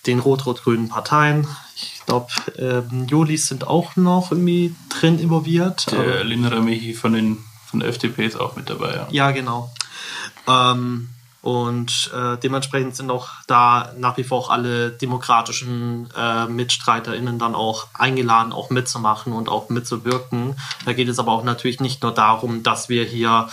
[0.06, 1.48] den rot-rot-grünen Parteien
[2.06, 5.90] glaube, ähm, Jolis sind auch noch irgendwie drin involviert.
[5.90, 9.08] Der Linda Mehi von, den, von der FDP ist auch mit dabei, ja.
[9.10, 9.72] Ja, genau.
[10.48, 11.08] Ähm,
[11.46, 17.54] und äh, dementsprechend sind auch da nach wie vor auch alle demokratischen äh, MitstreiterInnen dann
[17.54, 20.56] auch eingeladen, auch mitzumachen und auch mitzuwirken.
[20.84, 23.48] Da geht es aber auch natürlich nicht nur darum, dass wir hier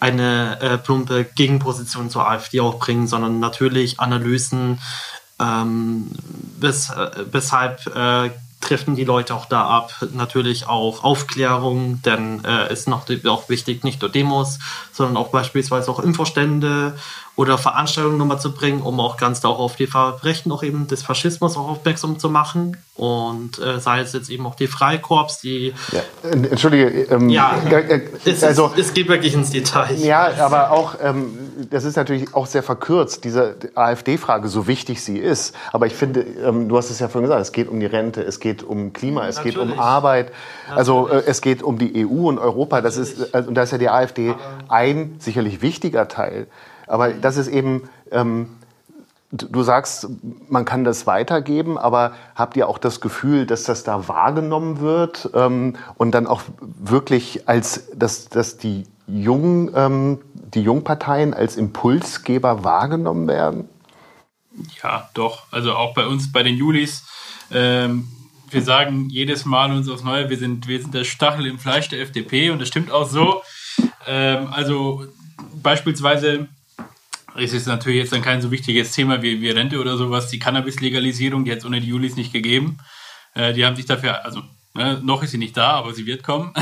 [0.00, 4.80] eine äh, plumpe Gegenposition zur AfD auch bringen, sondern natürlich Analysen
[5.38, 6.10] ähm,
[6.58, 8.30] wes, äh, weshalb äh,
[8.66, 9.92] treffen die Leute auch da ab.
[10.12, 14.58] Natürlich auch Aufklärung, denn äh, ist noch auch wichtig, nicht nur Demos,
[14.92, 16.98] sondern auch beispielsweise auch Infostände
[17.36, 21.02] oder Veranstaltungen nochmal zu bringen, um auch ganz auch auf die Verbrechen auch eben des
[21.02, 22.78] Faschismus auch aufmerksam zu machen.
[22.94, 25.74] Und äh, sei es jetzt eben auch die Freikorps, die.
[25.92, 29.96] Ja, Entschuldige, ähm, ja, äh, es, also, es geht wirklich ins Detail.
[29.96, 31.36] Ja, aber auch, ähm,
[31.70, 35.54] das ist natürlich auch sehr verkürzt, diese AfD-Frage, so wichtig sie ist.
[35.74, 38.22] Aber ich finde, ähm, du hast es ja vorhin gesagt, es geht um die Rente,
[38.22, 39.56] es geht um Klima, es natürlich.
[39.56, 40.32] geht um Arbeit,
[40.74, 42.80] also äh, es geht um die EU und Europa.
[42.80, 46.46] Das ist, also, und da ist ja die AfD aber ein sicherlich wichtiger Teil.
[46.86, 48.48] Aber das ist eben, ähm,
[49.30, 50.08] du sagst,
[50.48, 55.30] man kann das weitergeben, aber habt ihr auch das Gefühl, dass das da wahrgenommen wird
[55.34, 60.20] ähm, und dann auch wirklich als, dass, dass die Jungen, ähm,
[60.54, 63.68] die Jungparteien als Impulsgeber wahrgenommen werden?
[64.82, 65.44] Ja, doch.
[65.50, 67.04] Also auch bei uns, bei den Julis,
[67.50, 68.08] ähm,
[68.50, 71.88] wir sagen jedes Mal uns aufs Neue, wir sind, wir sind der Stachel im Fleisch
[71.88, 73.42] der FDP und das stimmt auch so.
[74.06, 75.04] Ähm, also
[75.62, 76.48] beispielsweise
[77.38, 80.28] es ist natürlich jetzt dann kein so wichtiges Thema wie, wie Rente oder sowas.
[80.28, 82.78] Die Cannabis-Legalisierung, die hat es ohne die Julis nicht gegeben.
[83.34, 84.42] Äh, die haben sich dafür, also
[84.74, 86.52] ne, noch ist sie nicht da, aber sie wird kommen.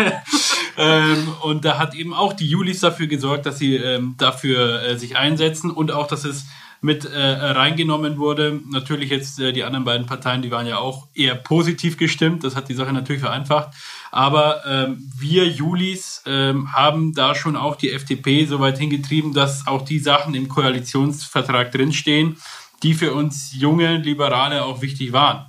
[0.78, 4.98] ähm, und da hat eben auch die Julis dafür gesorgt, dass sie ähm, dafür äh,
[4.98, 6.46] sich einsetzen und auch, dass es
[6.82, 8.60] mit äh, reingenommen wurde.
[8.68, 12.42] Natürlich jetzt äh, die anderen beiden Parteien, die waren ja auch eher positiv gestimmt.
[12.42, 13.74] Das hat die Sache natürlich vereinfacht.
[14.12, 19.66] Aber ähm, wir Julis ähm, haben da schon auch die FDP so weit hingetrieben, dass
[19.66, 22.36] auch die Sachen im Koalitionsvertrag drinstehen,
[22.82, 25.46] die für uns junge Liberale auch wichtig waren.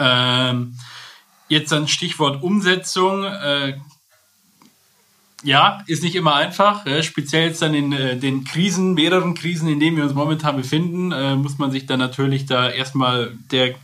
[0.00, 0.76] Ähm,
[1.48, 3.22] jetzt ein Stichwort Umsetzung.
[3.22, 3.78] Äh,
[5.44, 6.84] ja, ist nicht immer einfach.
[6.86, 10.56] Ja, speziell jetzt dann in äh, den Krisen, mehreren Krisen, in denen wir uns momentan
[10.56, 13.76] befinden, äh, muss man sich dann natürlich da erstmal der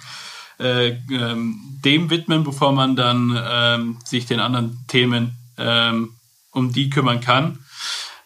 [0.61, 6.17] äh, ähm, dem widmen, bevor man dann ähm, sich den anderen Themen ähm,
[6.53, 7.59] um die kümmern kann.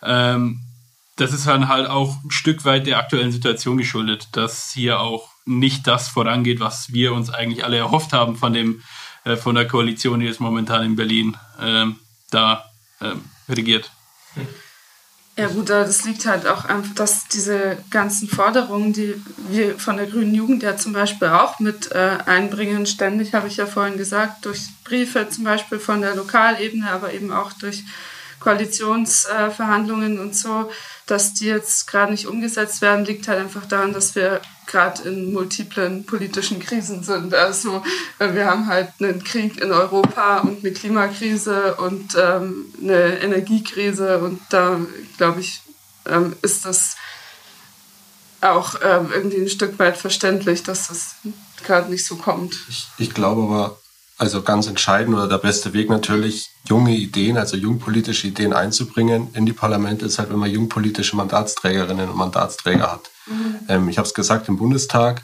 [0.03, 0.61] Ähm,
[1.17, 5.29] das ist dann halt auch ein Stück weit der aktuellen Situation geschuldet, dass hier auch
[5.45, 8.83] nicht das vorangeht, was wir uns eigentlich alle erhofft haben von dem
[9.25, 11.97] äh, von der Koalition, die jetzt momentan in Berlin ähm,
[12.31, 12.65] da
[13.49, 13.91] regiert.
[15.37, 20.07] Ja gut, das liegt halt auch einfach, dass diese ganzen Forderungen, die wir von der
[20.07, 24.45] Grünen Jugend ja zum Beispiel auch mit äh, einbringen, ständig, habe ich ja vorhin gesagt,
[24.45, 27.83] durch Briefe zum Beispiel von der Lokalebene, aber eben auch durch
[28.45, 30.71] Koalitionsverhandlungen und so,
[31.07, 35.33] dass die jetzt gerade nicht umgesetzt werden, liegt halt einfach daran, dass wir gerade in
[35.33, 37.35] multiplen politischen Krisen sind.
[37.35, 37.83] Also
[38.19, 44.19] äh, wir haben halt einen Krieg in Europa und eine Klimakrise und ähm, eine Energiekrise
[44.19, 44.79] und da
[45.17, 45.63] glaube ich,
[46.07, 46.97] ähm, ist das
[48.43, 51.15] auch ähm, irgendwie ein Stück weit verständlich, dass das
[51.65, 52.55] gerade nicht so kommt.
[52.69, 53.79] Ich, ich glaube aber,
[54.17, 59.45] also ganz entscheidend oder der beste Weg natürlich, junge Ideen, also jungpolitische Ideen einzubringen in
[59.45, 63.11] die Parlamente, ist halt, wenn man jungpolitische Mandatsträgerinnen und Mandatsträger hat.
[63.27, 63.59] Mhm.
[63.69, 65.23] Ähm, ich habe es gesagt, im Bundestag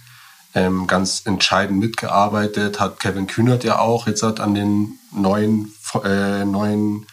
[0.55, 5.73] ähm, ganz entscheidend mitgearbeitet, hat Kevin Kühnert ja auch jetzt hat an den neuen,
[6.05, 7.07] äh, neuen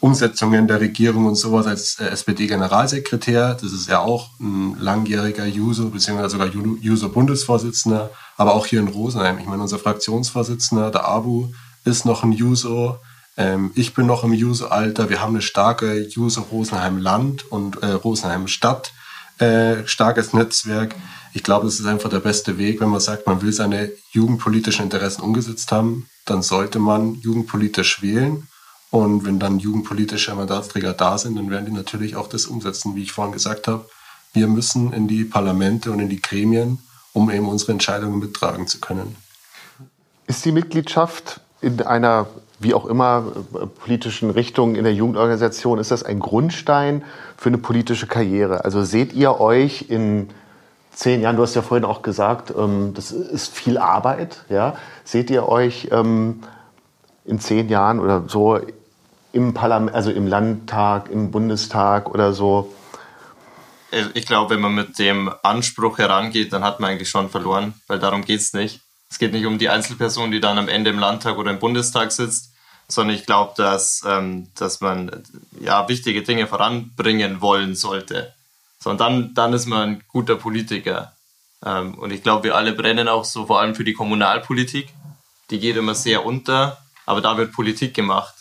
[0.00, 3.54] Umsetzungen der Regierung und sowas als äh, SPD-Generalsekretär.
[3.54, 9.38] Das ist ja auch ein langjähriger Juso, beziehungsweise sogar Juso-Bundesvorsitzender, aber auch hier in Rosenheim.
[9.38, 11.48] Ich meine, unser Fraktionsvorsitzender, der Abu,
[11.84, 12.98] ist noch ein Juso.
[13.36, 15.10] Ähm, ich bin noch im Juso-Alter.
[15.10, 18.92] Wir haben eine starke Juso Rosenheim-Land und äh, Rosenheim-Stadt.
[19.38, 20.94] Äh, starkes Netzwerk.
[21.34, 24.84] Ich glaube, das ist einfach der beste Weg, wenn man sagt, man will seine jugendpolitischen
[24.84, 28.48] Interessen umgesetzt haben, dann sollte man jugendpolitisch wählen
[28.90, 33.02] und wenn dann jugendpolitische Mandatsträger da sind, dann werden die natürlich auch das umsetzen, wie
[33.02, 33.88] ich vorhin gesagt habe.
[34.32, 36.80] Wir müssen in die Parlamente und in die Gremien,
[37.18, 39.16] um eben unsere Entscheidungen mittragen zu können.
[40.28, 42.28] Ist die Mitgliedschaft in einer,
[42.60, 43.24] wie auch immer,
[43.80, 47.02] politischen Richtung in der Jugendorganisation, ist das ein Grundstein
[47.36, 48.64] für eine politische Karriere?
[48.64, 50.28] Also seht ihr euch in
[50.92, 54.76] zehn Jahren, du hast ja vorhin auch gesagt, ähm, das ist viel Arbeit, ja?
[55.02, 56.44] Seht ihr euch ähm,
[57.24, 58.60] in zehn Jahren oder so
[59.32, 62.72] im Parlament, also im Landtag, im Bundestag oder so?
[64.14, 67.98] Ich glaube, wenn man mit dem Anspruch herangeht, dann hat man eigentlich schon verloren, weil
[67.98, 68.80] darum geht es nicht.
[69.10, 72.12] Es geht nicht um die Einzelperson, die dann am Ende im Landtag oder im Bundestag
[72.12, 72.52] sitzt,
[72.88, 75.22] sondern ich glaube, dass, ähm, dass man
[75.60, 78.34] ja, wichtige Dinge voranbringen wollen sollte.
[78.78, 81.12] So, und dann, dann ist man ein guter Politiker.
[81.64, 84.92] Ähm, und ich glaube, wir alle brennen auch so vor allem für die Kommunalpolitik.
[85.50, 88.34] Die geht immer sehr unter, aber da wird Politik gemacht.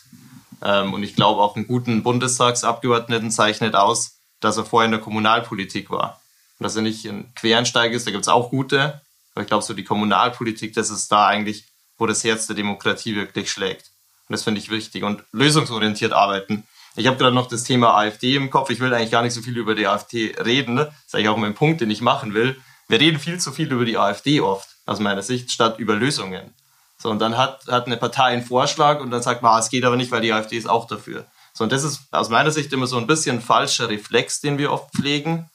[0.61, 5.01] Ähm, und ich glaube, auch einen guten Bundestagsabgeordneten zeichnet aus, dass er vorher in der
[5.01, 6.21] Kommunalpolitik war.
[6.59, 9.01] Und dass er nicht ein Quereinsteiger ist, da gibt es auch gute,
[9.33, 11.65] Aber ich glaube, so die Kommunalpolitik, das ist da eigentlich,
[11.97, 13.91] wo das Herz der Demokratie wirklich schlägt.
[14.27, 15.03] Und das finde ich wichtig.
[15.03, 16.63] Und lösungsorientiert arbeiten.
[16.95, 18.71] Ich habe gerade noch das Thema AfD im Kopf.
[18.71, 20.73] Ich will eigentlich gar nicht so viel über die AfD reden.
[20.73, 20.85] Ne?
[20.85, 22.59] Das ist eigentlich auch mein Punkt, den ich machen will.
[22.87, 26.53] Wir reden viel zu viel über die AfD oft, aus meiner Sicht, statt über Lösungen.
[26.97, 29.69] So, und dann hat, hat eine Partei einen Vorschlag und dann sagt man, ah, es
[29.69, 31.25] geht aber nicht, weil die AfD ist auch dafür.
[31.57, 34.71] So, und das ist aus meiner Sicht immer so ein bisschen falscher Reflex, den wir
[34.71, 35.49] oft pflegen.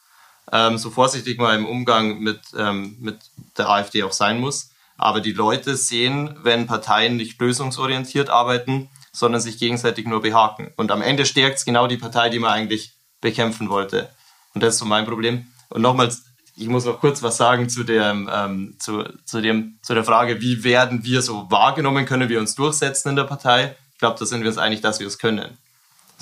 [0.50, 3.18] Ähm, so vorsichtig man im Umgang mit, ähm, mit
[3.56, 4.70] der AfD auch sein muss.
[4.96, 10.72] Aber die Leute sehen, wenn Parteien nicht lösungsorientiert arbeiten, sondern sich gegenseitig nur behaken.
[10.76, 14.10] Und am Ende stärkt es genau die Partei, die man eigentlich bekämpfen wollte.
[14.54, 15.52] Und das ist so mein Problem.
[15.68, 16.24] Und nochmals,
[16.56, 20.40] ich muss noch kurz was sagen zu, dem, ähm, zu, zu, dem, zu der Frage,
[20.40, 23.76] wie werden wir so wahrgenommen, können wir uns durchsetzen in der Partei?
[23.92, 25.58] Ich glaube, da sind wir uns einig, dass wir es können.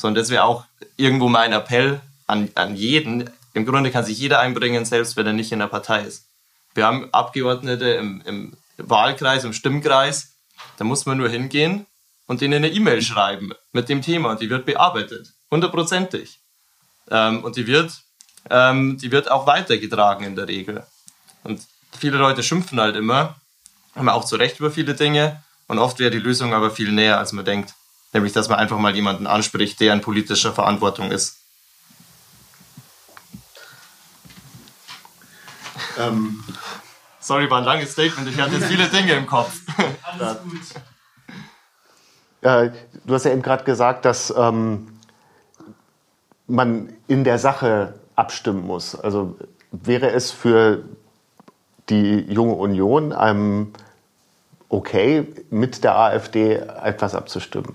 [0.01, 0.64] So, und das wäre auch
[0.96, 3.28] irgendwo mein Appell an, an jeden.
[3.53, 6.26] Im Grunde kann sich jeder einbringen, selbst wenn er nicht in der Partei ist.
[6.74, 10.36] Wir haben Abgeordnete im, im Wahlkreis, im Stimmkreis.
[10.78, 11.86] Da muss man nur hingehen
[12.26, 15.32] und denen eine E-Mail schreiben mit dem Thema und die wird bearbeitet.
[15.51, 16.38] Hundertprozentig.
[17.11, 17.92] Ähm, und die wird,
[18.48, 20.86] ähm, die wird auch weitergetragen in der Regel.
[21.42, 21.61] Und
[21.98, 23.36] viele Leute schimpfen halt immer,
[23.94, 27.18] haben auch zu Recht über viele Dinge und oft wäre die Lösung aber viel näher,
[27.18, 27.74] als man denkt.
[28.12, 31.36] Nämlich, dass man einfach mal jemanden anspricht, der in politischer Verantwortung ist.
[35.98, 36.42] Ähm,
[37.20, 38.28] sorry, war ein langes Statement.
[38.28, 39.61] Ich hatte jetzt viele Dinge im Kopf.
[40.02, 40.61] Alles gut.
[42.42, 42.70] Äh,
[43.04, 44.98] du hast ja eben gerade gesagt, dass ähm,
[46.46, 48.94] man in der Sache abstimmen muss.
[48.94, 49.38] Also
[49.70, 50.84] wäre es für
[51.88, 53.72] die junge Union ähm,
[54.68, 57.74] okay, mit der AfD etwas abzustimmen?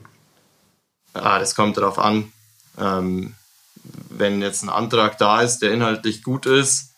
[1.15, 2.31] Ah, das kommt darauf an.
[2.77, 3.35] Ähm,
[4.09, 6.93] wenn jetzt ein Antrag da ist, der inhaltlich gut ist,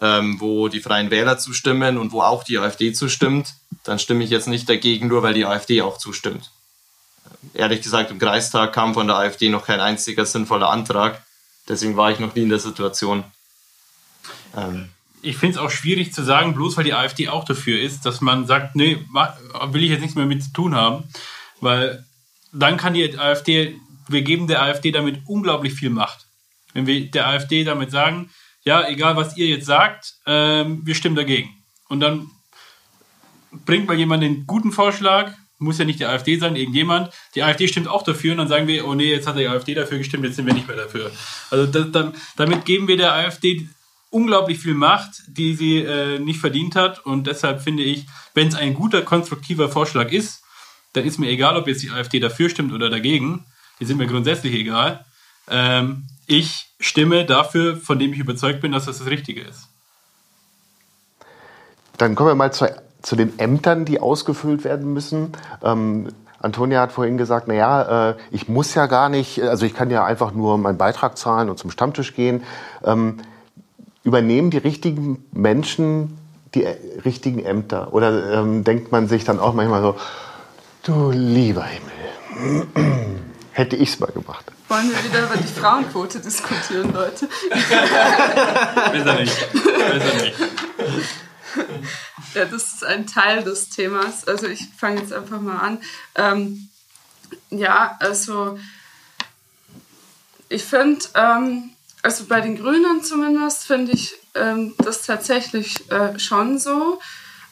[0.00, 3.54] ähm, wo die Freien Wähler zustimmen und wo auch die AfD zustimmt,
[3.84, 6.50] dann stimme ich jetzt nicht dagegen, nur weil die AfD auch zustimmt.
[7.54, 11.22] Ehrlich gesagt, im Kreistag kam von der AfD noch kein einziger sinnvoller Antrag.
[11.68, 13.24] Deswegen war ich noch nie in der Situation.
[14.56, 14.90] Ähm,
[15.22, 18.20] ich finde es auch schwierig zu sagen, bloß weil die AfD auch dafür ist, dass
[18.20, 19.06] man sagt, nee,
[19.70, 21.04] will ich jetzt nichts mehr mit zu tun haben.
[21.60, 22.04] Weil
[22.52, 23.76] dann kann die AfD,
[24.08, 26.26] wir geben der AfD damit unglaublich viel Macht.
[26.74, 28.30] Wenn wir der AfD damit sagen,
[28.64, 31.50] ja, egal was ihr jetzt sagt, ähm, wir stimmen dagegen.
[31.88, 32.30] Und dann
[33.50, 37.68] bringt mal jemand den guten Vorschlag, muss ja nicht die AfD sein, irgendjemand, die AfD
[37.68, 40.24] stimmt auch dafür und dann sagen wir, oh nee, jetzt hat die AfD dafür gestimmt,
[40.24, 41.10] jetzt sind wir nicht mehr dafür.
[41.50, 43.68] Also das, dann, damit geben wir der AfD
[44.10, 48.54] unglaublich viel Macht, die sie äh, nicht verdient hat und deshalb finde ich, wenn es
[48.54, 50.41] ein guter, konstruktiver Vorschlag ist,
[50.92, 53.46] dann ist mir egal, ob jetzt die AfD dafür stimmt oder dagegen.
[53.80, 55.04] Die sind mir grundsätzlich egal.
[55.48, 59.68] Ähm, ich stimme dafür, von dem ich überzeugt bin, dass das das Richtige ist.
[61.98, 65.32] Dann kommen wir mal zu, zu den Ämtern, die ausgefüllt werden müssen.
[65.62, 66.08] Ähm,
[66.40, 70.04] Antonia hat vorhin gesagt, naja, äh, ich muss ja gar nicht, also ich kann ja
[70.04, 72.42] einfach nur meinen Beitrag zahlen und zum Stammtisch gehen.
[72.84, 73.18] Ähm,
[74.02, 76.18] übernehmen die richtigen Menschen
[76.54, 77.92] die äh, richtigen Ämter?
[77.92, 79.96] Oder ähm, denkt man sich dann auch manchmal so,
[80.84, 82.66] Du lieber Himmel.
[83.52, 84.46] Hätte ich's mal gemacht.
[84.66, 87.28] Wollen wir wieder über die Frauenquote diskutieren, Leute?
[87.50, 89.52] Besser nicht.
[89.52, 90.38] Besser nicht.
[92.34, 94.26] Ja, das ist ein Teil des Themas.
[94.26, 95.78] Also ich fange jetzt einfach mal an.
[96.16, 96.68] Ähm,
[97.50, 98.58] ja, also
[100.48, 101.70] ich finde, ähm,
[102.02, 106.98] also bei den Grünen zumindest finde ich ähm, das tatsächlich äh, schon so.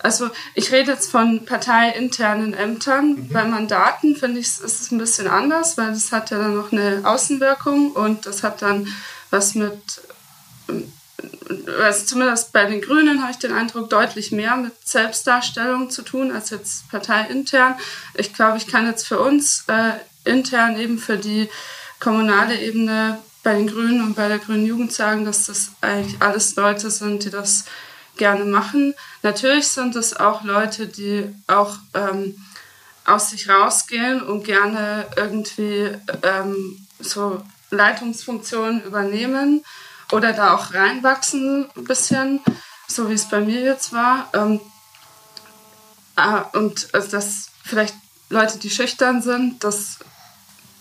[0.03, 3.11] Also ich rede jetzt von parteiinternen Ämtern.
[3.11, 3.29] Mhm.
[3.29, 6.73] Bei Mandaten finde ich, ist es ein bisschen anders, weil das hat ja dann noch
[6.73, 8.87] eine Außenwirkung und das hat dann
[9.31, 9.79] was mit,
[11.81, 16.33] also zumindest bei den Grünen habe ich den Eindruck, deutlich mehr mit Selbstdarstellung zu tun
[16.33, 17.77] als jetzt parteiintern.
[18.15, 19.93] Ich glaube, ich kann jetzt für uns äh,
[20.25, 21.49] intern eben für die
[22.01, 26.57] kommunale Ebene bei den Grünen und bei der Grünen Jugend sagen, dass das eigentlich alles
[26.57, 27.65] Leute sind, die das
[28.17, 28.95] gerne machen.
[29.23, 32.37] Natürlich sind es auch Leute, die auch ähm,
[33.05, 35.91] aus sich rausgehen und gerne irgendwie
[36.23, 39.65] ähm, so Leitungsfunktionen übernehmen
[40.13, 42.41] oder da auch reinwachsen ein bisschen,
[42.87, 44.29] so wie es bei mir jetzt war.
[44.35, 44.61] Ähm,
[46.17, 47.95] äh, und also das vielleicht
[48.29, 49.99] Leute, die schüchtern sind, das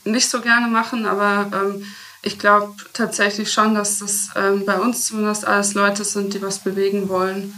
[0.03, 1.86] nicht so gerne machen, aber ähm,
[2.22, 6.59] ich glaube tatsächlich schon, dass das ähm, bei uns zumindest alles Leute sind, die was
[6.59, 7.53] bewegen wollen.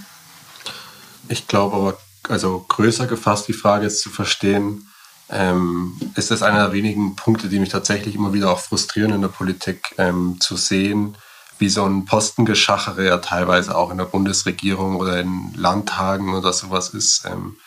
[1.29, 1.97] Ich glaube aber,
[2.29, 4.87] also größer gefasst die Frage ist zu verstehen,
[5.29, 9.21] ähm, ist das einer der wenigen Punkte, die mich tatsächlich immer wieder auch frustrieren in
[9.21, 11.15] der Politik, ähm, zu sehen,
[11.57, 16.89] wie so ein Postengeschachere ja teilweise auch in der Bundesregierung oder in Landtagen oder sowas
[16.89, 17.23] ist.
[17.25, 17.57] Ähm,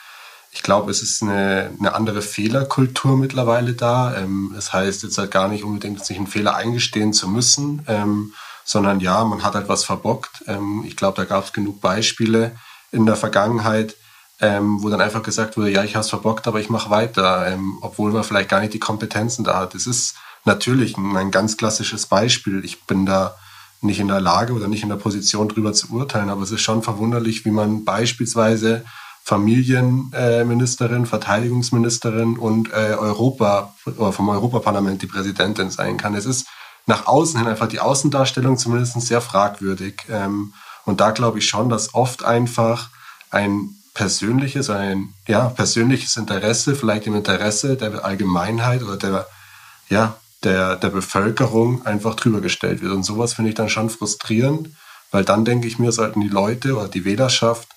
[0.54, 4.16] ich glaube, es ist eine, eine andere Fehlerkultur mittlerweile da.
[4.16, 8.32] Ähm, das heißt jetzt halt gar nicht unbedingt, sich einen Fehler eingestehen zu müssen, ähm,
[8.64, 10.44] sondern ja, man hat halt was verbockt.
[10.46, 12.52] Ähm, ich glaube, da gab es genug Beispiele
[12.92, 13.96] in der Vergangenheit,
[14.40, 17.48] ähm, wo dann einfach gesagt wurde, ja, ich habe es verbockt, aber ich mache weiter,
[17.48, 19.74] ähm, obwohl man vielleicht gar nicht die Kompetenzen da hat.
[19.74, 22.64] Es ist natürlich ein, ein ganz klassisches Beispiel.
[22.64, 23.34] Ich bin da
[23.80, 26.62] nicht in der Lage oder nicht in der Position, drüber zu urteilen, aber es ist
[26.62, 28.84] schon verwunderlich, wie man beispielsweise
[29.24, 33.74] Familienministerin, Verteidigungsministerin und äh, Europa
[34.10, 36.14] vom Europaparlament die Präsidentin sein kann.
[36.14, 36.46] Es ist
[36.86, 40.02] nach außen hin einfach die Außendarstellung zumindest sehr fragwürdig.
[40.10, 40.52] Ähm,
[40.84, 42.90] und da glaube ich schon, dass oft einfach
[43.30, 49.26] ein persönliches, ein ja, persönliches Interesse, vielleicht im Interesse der Allgemeinheit oder der,
[49.88, 52.92] ja, der, der Bevölkerung einfach drüber gestellt wird.
[52.92, 54.68] Und sowas finde ich dann schon frustrierend,
[55.10, 57.68] weil dann denke ich mir, sollten die Leute oder die Wählerschaft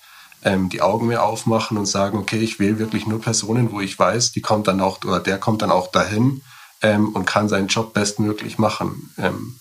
[0.44, 3.98] ähm, die Augen mehr aufmachen und sagen, okay, ich wähle wirklich nur Personen, wo ich
[3.98, 6.42] weiß, die kommt dann auch oder der kommt dann auch dahin
[6.82, 9.12] ähm, und kann seinen Job bestmöglich machen.
[9.18, 9.58] Ähm,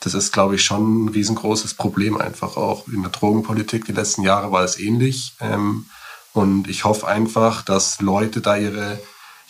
[0.00, 3.84] das ist, glaube ich, schon ein riesengroßes Problem einfach auch in der Drogenpolitik.
[3.84, 5.34] Die letzten Jahre war es ähnlich.
[5.40, 5.86] Ähm,
[6.32, 9.00] und ich hoffe einfach, dass Leute da ihre,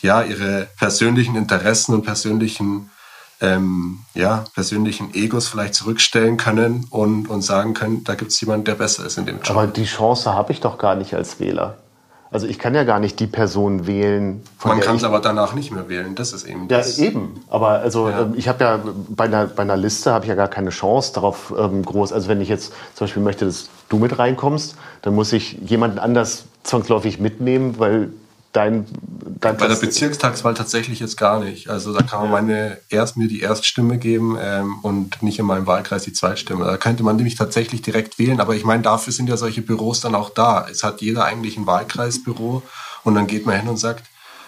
[0.00, 2.90] ja, ihre persönlichen Interessen und persönlichen
[3.40, 8.64] ähm, ja, persönlichen Egos vielleicht zurückstellen können und, und sagen können, da gibt es jemanden,
[8.64, 9.50] der besser ist in dem Job.
[9.50, 11.78] Aber die Chance habe ich doch gar nicht als Wähler.
[12.30, 14.42] Also ich kann ja gar nicht die Person wählen.
[14.62, 16.14] Man kann es aber danach nicht mehr wählen.
[16.14, 16.62] Das ist eben.
[16.68, 16.98] Ja, das.
[16.98, 17.42] eben.
[17.48, 18.22] Aber also ja.
[18.22, 21.14] Ähm, ich habe ja bei einer, bei einer Liste habe ich ja gar keine Chance
[21.14, 22.12] darauf ähm, groß.
[22.12, 25.98] Also wenn ich jetzt zum Beispiel möchte, dass du mit reinkommst, dann muss ich jemanden
[25.98, 28.10] anders zwangsläufig mitnehmen, weil
[28.52, 28.86] dein,
[29.40, 31.68] dein Bei der Bezirkstagswahl tatsächlich jetzt gar nicht.
[31.68, 35.66] Also da kann man meine erst mir die Erststimme geben ähm, und nicht in meinem
[35.66, 36.64] Wahlkreis die Zweitstimme.
[36.64, 38.40] Da könnte man nämlich tatsächlich direkt wählen.
[38.40, 40.66] Aber ich meine, dafür sind ja solche Büros dann auch da.
[40.70, 42.62] Es hat jeder eigentlich ein Wahlkreisbüro
[43.04, 44.04] und dann geht man hin und sagt,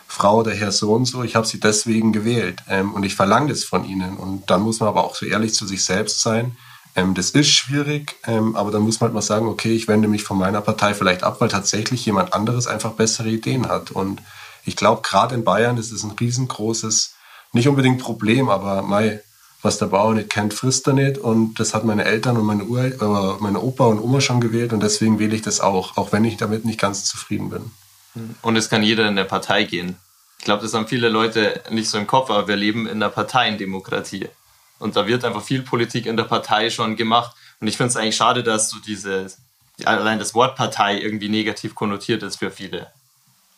[0.06, 3.50] Frau oder Herr so und so, ich habe sie deswegen gewählt ähm, und ich verlange
[3.50, 4.16] das von ihnen.
[4.16, 6.56] Und dann muss man aber auch so ehrlich zu sich selbst sein
[7.00, 10.08] ähm, das ist schwierig, ähm, aber dann muss man halt mal sagen, okay, ich wende
[10.08, 13.90] mich von meiner Partei vielleicht ab, weil tatsächlich jemand anderes einfach bessere Ideen hat.
[13.90, 14.20] Und
[14.64, 17.14] ich glaube, gerade in Bayern ist es ein riesengroßes,
[17.52, 19.20] nicht unbedingt Problem, aber mei,
[19.62, 21.18] was der Bauer nicht kennt, frisst er nicht.
[21.18, 24.72] Und das hat meine Eltern und meine, Ur äh, meine Opa und Oma schon gewählt
[24.72, 27.70] und deswegen wähle ich das auch, auch wenn ich damit nicht ganz zufrieden bin.
[28.42, 29.96] Und es kann jeder in der Partei gehen.
[30.38, 33.10] Ich glaube, das haben viele Leute nicht so im Kopf, aber wir leben in einer
[33.10, 34.28] Parteiendemokratie.
[34.80, 37.36] Und da wird einfach viel Politik in der Partei schon gemacht.
[37.60, 39.26] Und ich finde es eigentlich schade, dass so diese,
[39.84, 42.90] allein das Wort Partei irgendwie negativ konnotiert ist für viele.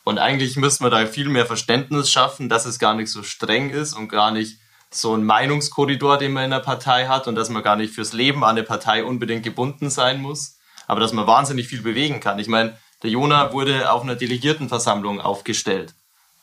[0.05, 3.71] Und eigentlich müsste man da viel mehr Verständnis schaffen, dass es gar nicht so streng
[3.71, 4.59] ist und gar nicht
[4.91, 8.13] so ein Meinungskorridor, den man in der Partei hat und dass man gar nicht fürs
[8.13, 12.41] Leben an eine Partei unbedingt gebunden sein muss, aber dass man wahnsinnig viel bewegen kann.
[12.41, 15.95] Ich meine, der Jona wurde auf einer Delegiertenversammlung aufgestellt,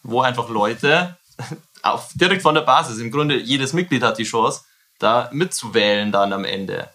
[0.03, 1.17] wo einfach Leute
[1.83, 4.61] auf, direkt von der Basis, im Grunde jedes Mitglied hat die Chance,
[4.99, 6.89] da mitzuwählen dann am Ende.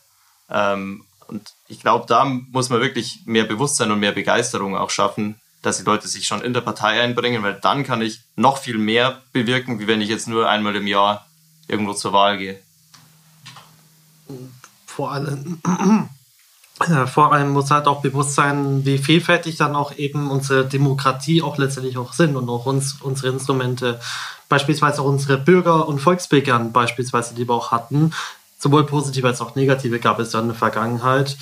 [0.50, 5.40] Ähm, und ich glaube, da muss man wirklich mehr Bewusstsein und mehr Begeisterung auch schaffen,
[5.62, 8.78] dass die Leute sich schon in der Partei einbringen, weil dann kann ich noch viel
[8.78, 11.26] mehr bewirken, wie wenn ich jetzt nur einmal im Jahr
[11.66, 12.60] irgendwo zur Wahl gehe.
[14.86, 15.60] Vor allem,
[16.80, 21.42] äh, vor allem muss halt auch bewusst sein, wie vielfältig dann auch eben unsere Demokratie
[21.42, 24.00] auch letztendlich auch sind und auch uns, unsere Instrumente
[24.48, 28.12] beispielsweise auch unsere Bürger- und Volksbegehren beispielsweise, die wir auch hatten,
[28.58, 31.36] sowohl positive als auch negative gab es ja in der Vergangenheit.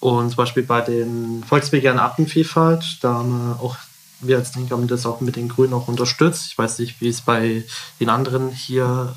[0.00, 3.76] Und zum Beispiel bei den Volksbegehren Artenvielfalt, da haben wir auch
[4.20, 6.46] wir als Linke haben das auch mit den Grünen auch unterstützt.
[6.46, 7.64] Ich weiß nicht, wie es bei
[8.00, 9.14] den anderen hier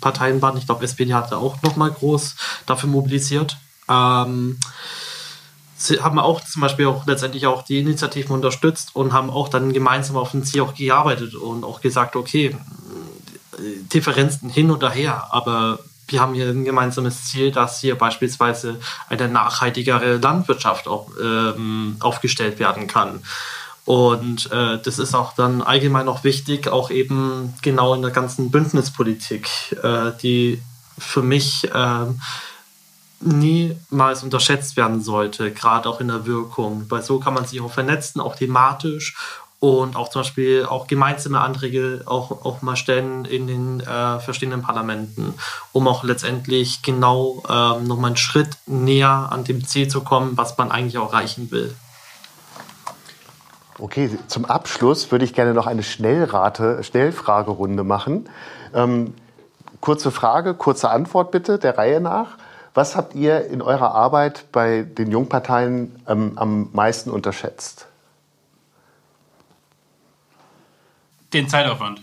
[0.00, 0.56] Parteien war.
[0.56, 2.34] Ich glaube, SPD hatte auch nochmal groß
[2.64, 3.58] dafür mobilisiert.
[3.88, 4.58] Ähm,
[5.76, 9.72] sie haben auch zum Beispiel auch letztendlich auch die Initiativen unterstützt und haben auch dann
[9.72, 12.56] gemeinsam auf ein Ziel auch gearbeitet und auch gesagt, okay,
[13.92, 19.28] Differenzen hin oder her, aber wir haben hier ein gemeinsames Ziel, dass hier beispielsweise eine
[19.28, 23.22] nachhaltigere Landwirtschaft auch, ähm, aufgestellt werden kann.
[23.84, 28.50] Und äh, das ist auch dann allgemein auch wichtig, auch eben genau in der ganzen
[28.50, 29.48] Bündnispolitik,
[29.82, 30.60] äh, die
[30.98, 32.06] für mich äh,
[33.20, 37.72] niemals unterschätzt werden sollte, gerade auch in der Wirkung, weil so kann man sich auch
[37.72, 39.16] vernetzen, auch thematisch
[39.60, 44.62] und auch zum Beispiel auch gemeinsame Anträge auch, auch mal stellen in den äh, verschiedenen
[44.62, 45.34] Parlamenten,
[45.72, 50.56] um auch letztendlich genau ähm, nochmal einen Schritt näher an dem Ziel zu kommen, was
[50.58, 51.74] man eigentlich auch erreichen will.
[53.80, 58.28] Okay, zum Abschluss würde ich gerne noch eine Schnellrate, Schnellfragerunde machen.
[58.74, 59.14] Ähm,
[59.80, 62.38] kurze Frage, kurze Antwort bitte, der Reihe nach.
[62.74, 67.88] Was habt ihr in eurer Arbeit bei den Jungparteien ähm, am meisten unterschätzt?
[71.32, 72.00] Den Zeitaufwand.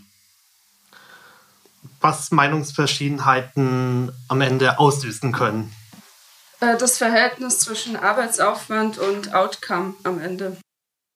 [2.01, 5.73] Was Meinungsverschiedenheiten am Ende auslösen können.
[6.59, 10.57] Äh, das Verhältnis zwischen Arbeitsaufwand und Outcome am Ende.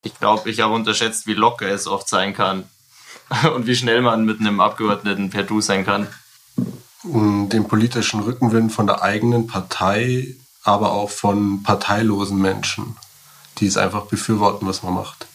[0.03, 2.63] Ich glaube, ich habe unterschätzt, wie locker es oft sein kann
[3.55, 6.07] und wie schnell man mit einem Abgeordneten per Du sein kann.
[7.03, 12.97] Den politischen Rückenwind von der eigenen Partei, aber auch von parteilosen Menschen,
[13.57, 15.28] die es einfach befürworten, was man macht.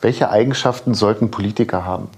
[0.00, 2.08] Welche Eigenschaften sollten Politiker haben?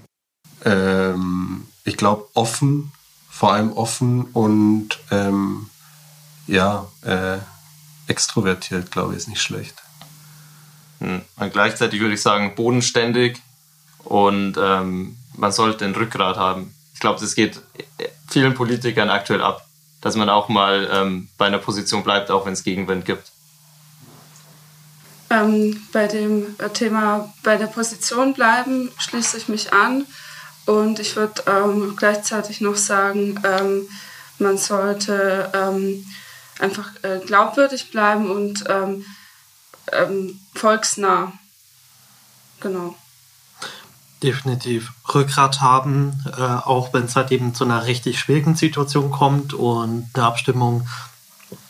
[0.65, 2.93] Ähm, ich glaube offen,
[3.31, 5.71] vor allem offen und ähm,
[6.47, 7.39] ja, äh,
[8.09, 9.75] extrovertiert, glaube ich, ist nicht schlecht.
[11.01, 11.23] Hm.
[11.37, 13.41] Und gleichzeitig würde ich sagen, bodenständig
[14.05, 16.75] und ähm, man sollte ein Rückgrat haben.
[16.95, 17.63] Ich glaube, das geht
[18.29, 19.67] vielen Politikern aktuell ab,
[20.01, 23.31] dass man auch mal ähm, bei einer Position bleibt, auch wenn es Gegenwind gibt.
[25.31, 30.07] Ähm, bei dem Thema bei der Position bleiben schließe ich mich an
[30.65, 33.89] und ich würde ähm, gleichzeitig noch sagen, ähm,
[34.39, 36.05] man sollte ähm,
[36.59, 39.05] einfach äh, glaubwürdig bleiben und ähm,
[39.93, 41.33] ähm, volksnah.
[42.61, 42.97] Genau.
[44.23, 49.55] Definitiv Rückgrat haben, äh, auch wenn es halt eben zu einer richtig schwierigen Situation kommt
[49.55, 50.89] und eine Abstimmung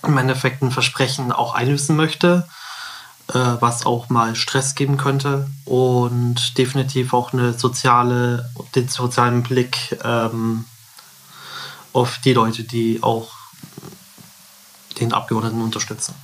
[0.03, 2.58] im Endeffekt ein Versprechen auch einlösen möchte, äh,
[3.35, 10.65] was auch mal Stress geben könnte und definitiv auch eine soziale, den sozialen Blick ähm,
[11.93, 13.33] auf die Leute, die auch
[14.99, 16.15] den Abgeordneten unterstützen.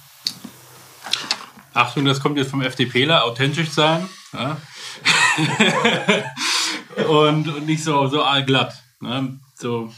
[1.75, 4.09] Achtung, das kommt jetzt vom FDPler, authentisch sein.
[4.33, 4.57] Ja?
[7.09, 8.83] und, und, nicht so, so allglatt.
[9.01, 9.41] Ne?
[9.57, 9.93] So,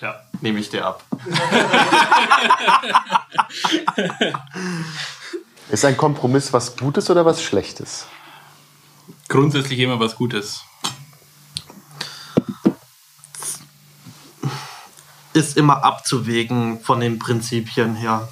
[0.00, 0.20] ja.
[0.40, 1.04] Nehme ich dir ab.
[5.70, 8.06] Ist ein Kompromiss was Gutes oder was Schlechtes?
[9.28, 10.62] Grundsätzlich immer was Gutes.
[15.32, 18.28] Ist immer abzuwägen von den Prinzipien her.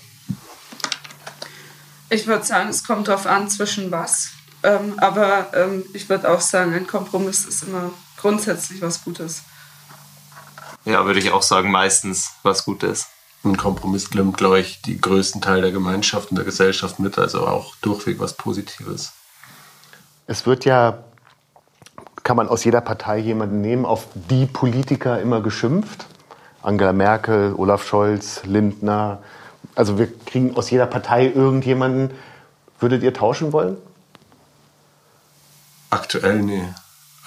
[2.10, 4.30] Ich würde sagen, es kommt darauf an, zwischen was.
[4.64, 9.42] Ähm, aber ähm, ich würde auch sagen, ein Kompromiss ist immer grundsätzlich was Gutes.
[10.84, 13.06] Ja, würde ich auch sagen, meistens was Gutes.
[13.44, 17.46] Ein Kompromiss nimmt, glaube ich, die größten Teil der Gemeinschaft und der Gesellschaft mit, also
[17.46, 19.12] auch durchweg was Positives.
[20.26, 21.04] Es wird ja,
[22.24, 26.06] kann man aus jeder Partei jemanden nehmen, auf die Politiker immer geschimpft.
[26.62, 29.22] Angela Merkel, Olaf Scholz, Lindner,
[29.74, 32.10] also wir kriegen aus jeder Partei irgendjemanden.
[32.80, 33.76] Würdet ihr tauschen wollen?
[35.90, 36.64] Aktuell nee.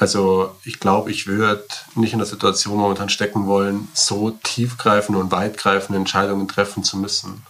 [0.02, 5.32] Also ich glaube, ich würde nicht in der Situation momentan stecken wollen, so tiefgreifende und
[5.32, 7.46] weitgreifende Entscheidungen treffen zu müssen.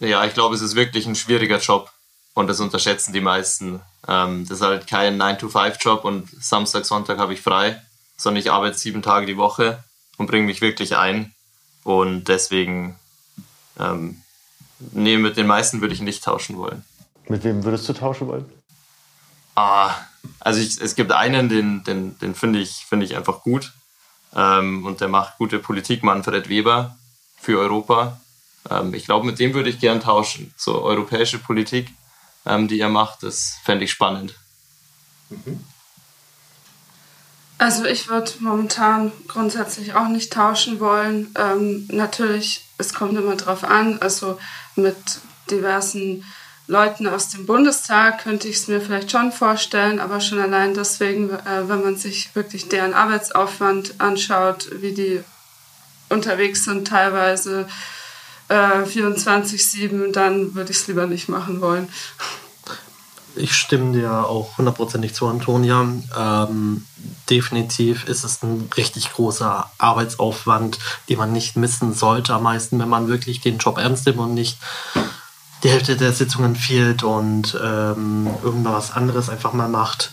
[0.00, 1.92] Ja, ich glaube, es ist wirklich ein schwieriger Job
[2.32, 3.82] und das unterschätzen die meisten.
[4.08, 7.82] Ähm, das ist halt kein 9-to-5-Job und Samstag, Sonntag habe ich frei,
[8.16, 9.84] sondern ich arbeite sieben Tage die Woche
[10.16, 11.34] und bringe mich wirklich ein.
[11.82, 12.98] Und deswegen
[13.78, 14.22] ähm,
[14.78, 16.86] nee, mit den meisten würde ich nicht tauschen wollen.
[17.28, 18.50] Mit wem würdest du tauschen wollen?
[19.56, 19.94] Ah,
[20.40, 23.72] also ich, es gibt einen, den, den, den finde ich, find ich einfach gut.
[24.34, 26.96] Ähm, und der macht gute Politik, Manfred Weber
[27.40, 28.20] für Europa.
[28.70, 30.52] Ähm, ich glaube, mit dem würde ich gern tauschen.
[30.56, 31.90] So europäische Politik,
[32.46, 34.34] ähm, die er macht, das fände ich spannend.
[35.30, 35.64] Mhm.
[37.58, 41.32] Also ich würde momentan grundsätzlich auch nicht tauschen wollen.
[41.38, 44.00] Ähm, natürlich, es kommt immer drauf an.
[44.00, 44.38] Also
[44.74, 44.96] mit
[45.50, 46.24] diversen
[46.66, 51.30] Leuten aus dem Bundestag könnte ich es mir vielleicht schon vorstellen, aber schon allein deswegen,
[51.30, 55.20] äh, wenn man sich wirklich deren Arbeitsaufwand anschaut, wie die
[56.08, 57.68] unterwegs sind, teilweise
[58.48, 61.88] äh, 24-7, dann würde ich es lieber nicht machen wollen.
[63.36, 65.86] Ich stimme dir auch hundertprozentig zu, Antonia.
[66.16, 66.86] Ähm,
[67.28, 70.78] definitiv ist es ein richtig großer Arbeitsaufwand,
[71.08, 72.32] den man nicht missen sollte.
[72.32, 74.58] Am meisten, wenn man wirklich den Job ernst nimmt und nicht
[75.64, 80.12] die Hälfte der Sitzungen fehlt und ähm, irgendwas anderes einfach mal macht.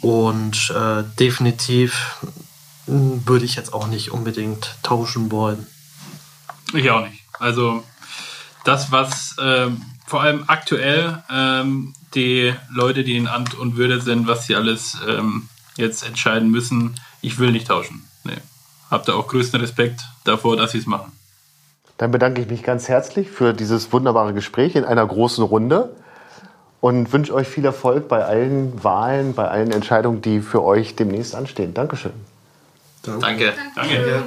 [0.00, 2.16] Und äh, definitiv
[2.86, 5.66] würde ich jetzt auch nicht unbedingt tauschen wollen.
[6.72, 7.22] Ich auch nicht.
[7.38, 7.84] Also
[8.64, 14.26] das, was ähm, vor allem aktuell ähm, die Leute, die in Amt und Würde sind,
[14.26, 18.08] was sie alles ähm, jetzt entscheiden müssen, ich will nicht tauschen.
[18.24, 18.38] Nee.
[18.90, 21.12] Hab da auch größten Respekt davor, dass sie es machen.
[21.98, 25.90] Dann bedanke ich mich ganz herzlich für dieses wunderbare Gespräch in einer großen Runde
[26.80, 31.34] und wünsche euch viel Erfolg bei allen Wahlen, bei allen Entscheidungen, die für euch demnächst
[31.34, 31.74] anstehen.
[31.74, 32.12] Dankeschön.
[33.02, 33.20] Danke.
[33.20, 33.52] Danke.
[33.74, 34.24] Danke.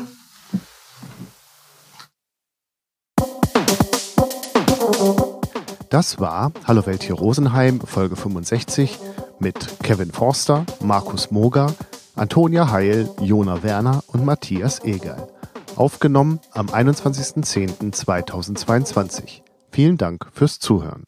[5.90, 9.00] Das war Hallo Welt hier Rosenheim, Folge 65
[9.40, 11.74] mit Kevin Forster, Markus Moger,
[12.16, 15.28] Antonia Heil, Jona Werner und Matthias Egerl.
[15.76, 19.42] Aufgenommen am 21.10.2022.
[19.72, 21.04] Vielen Dank fürs Zuhören.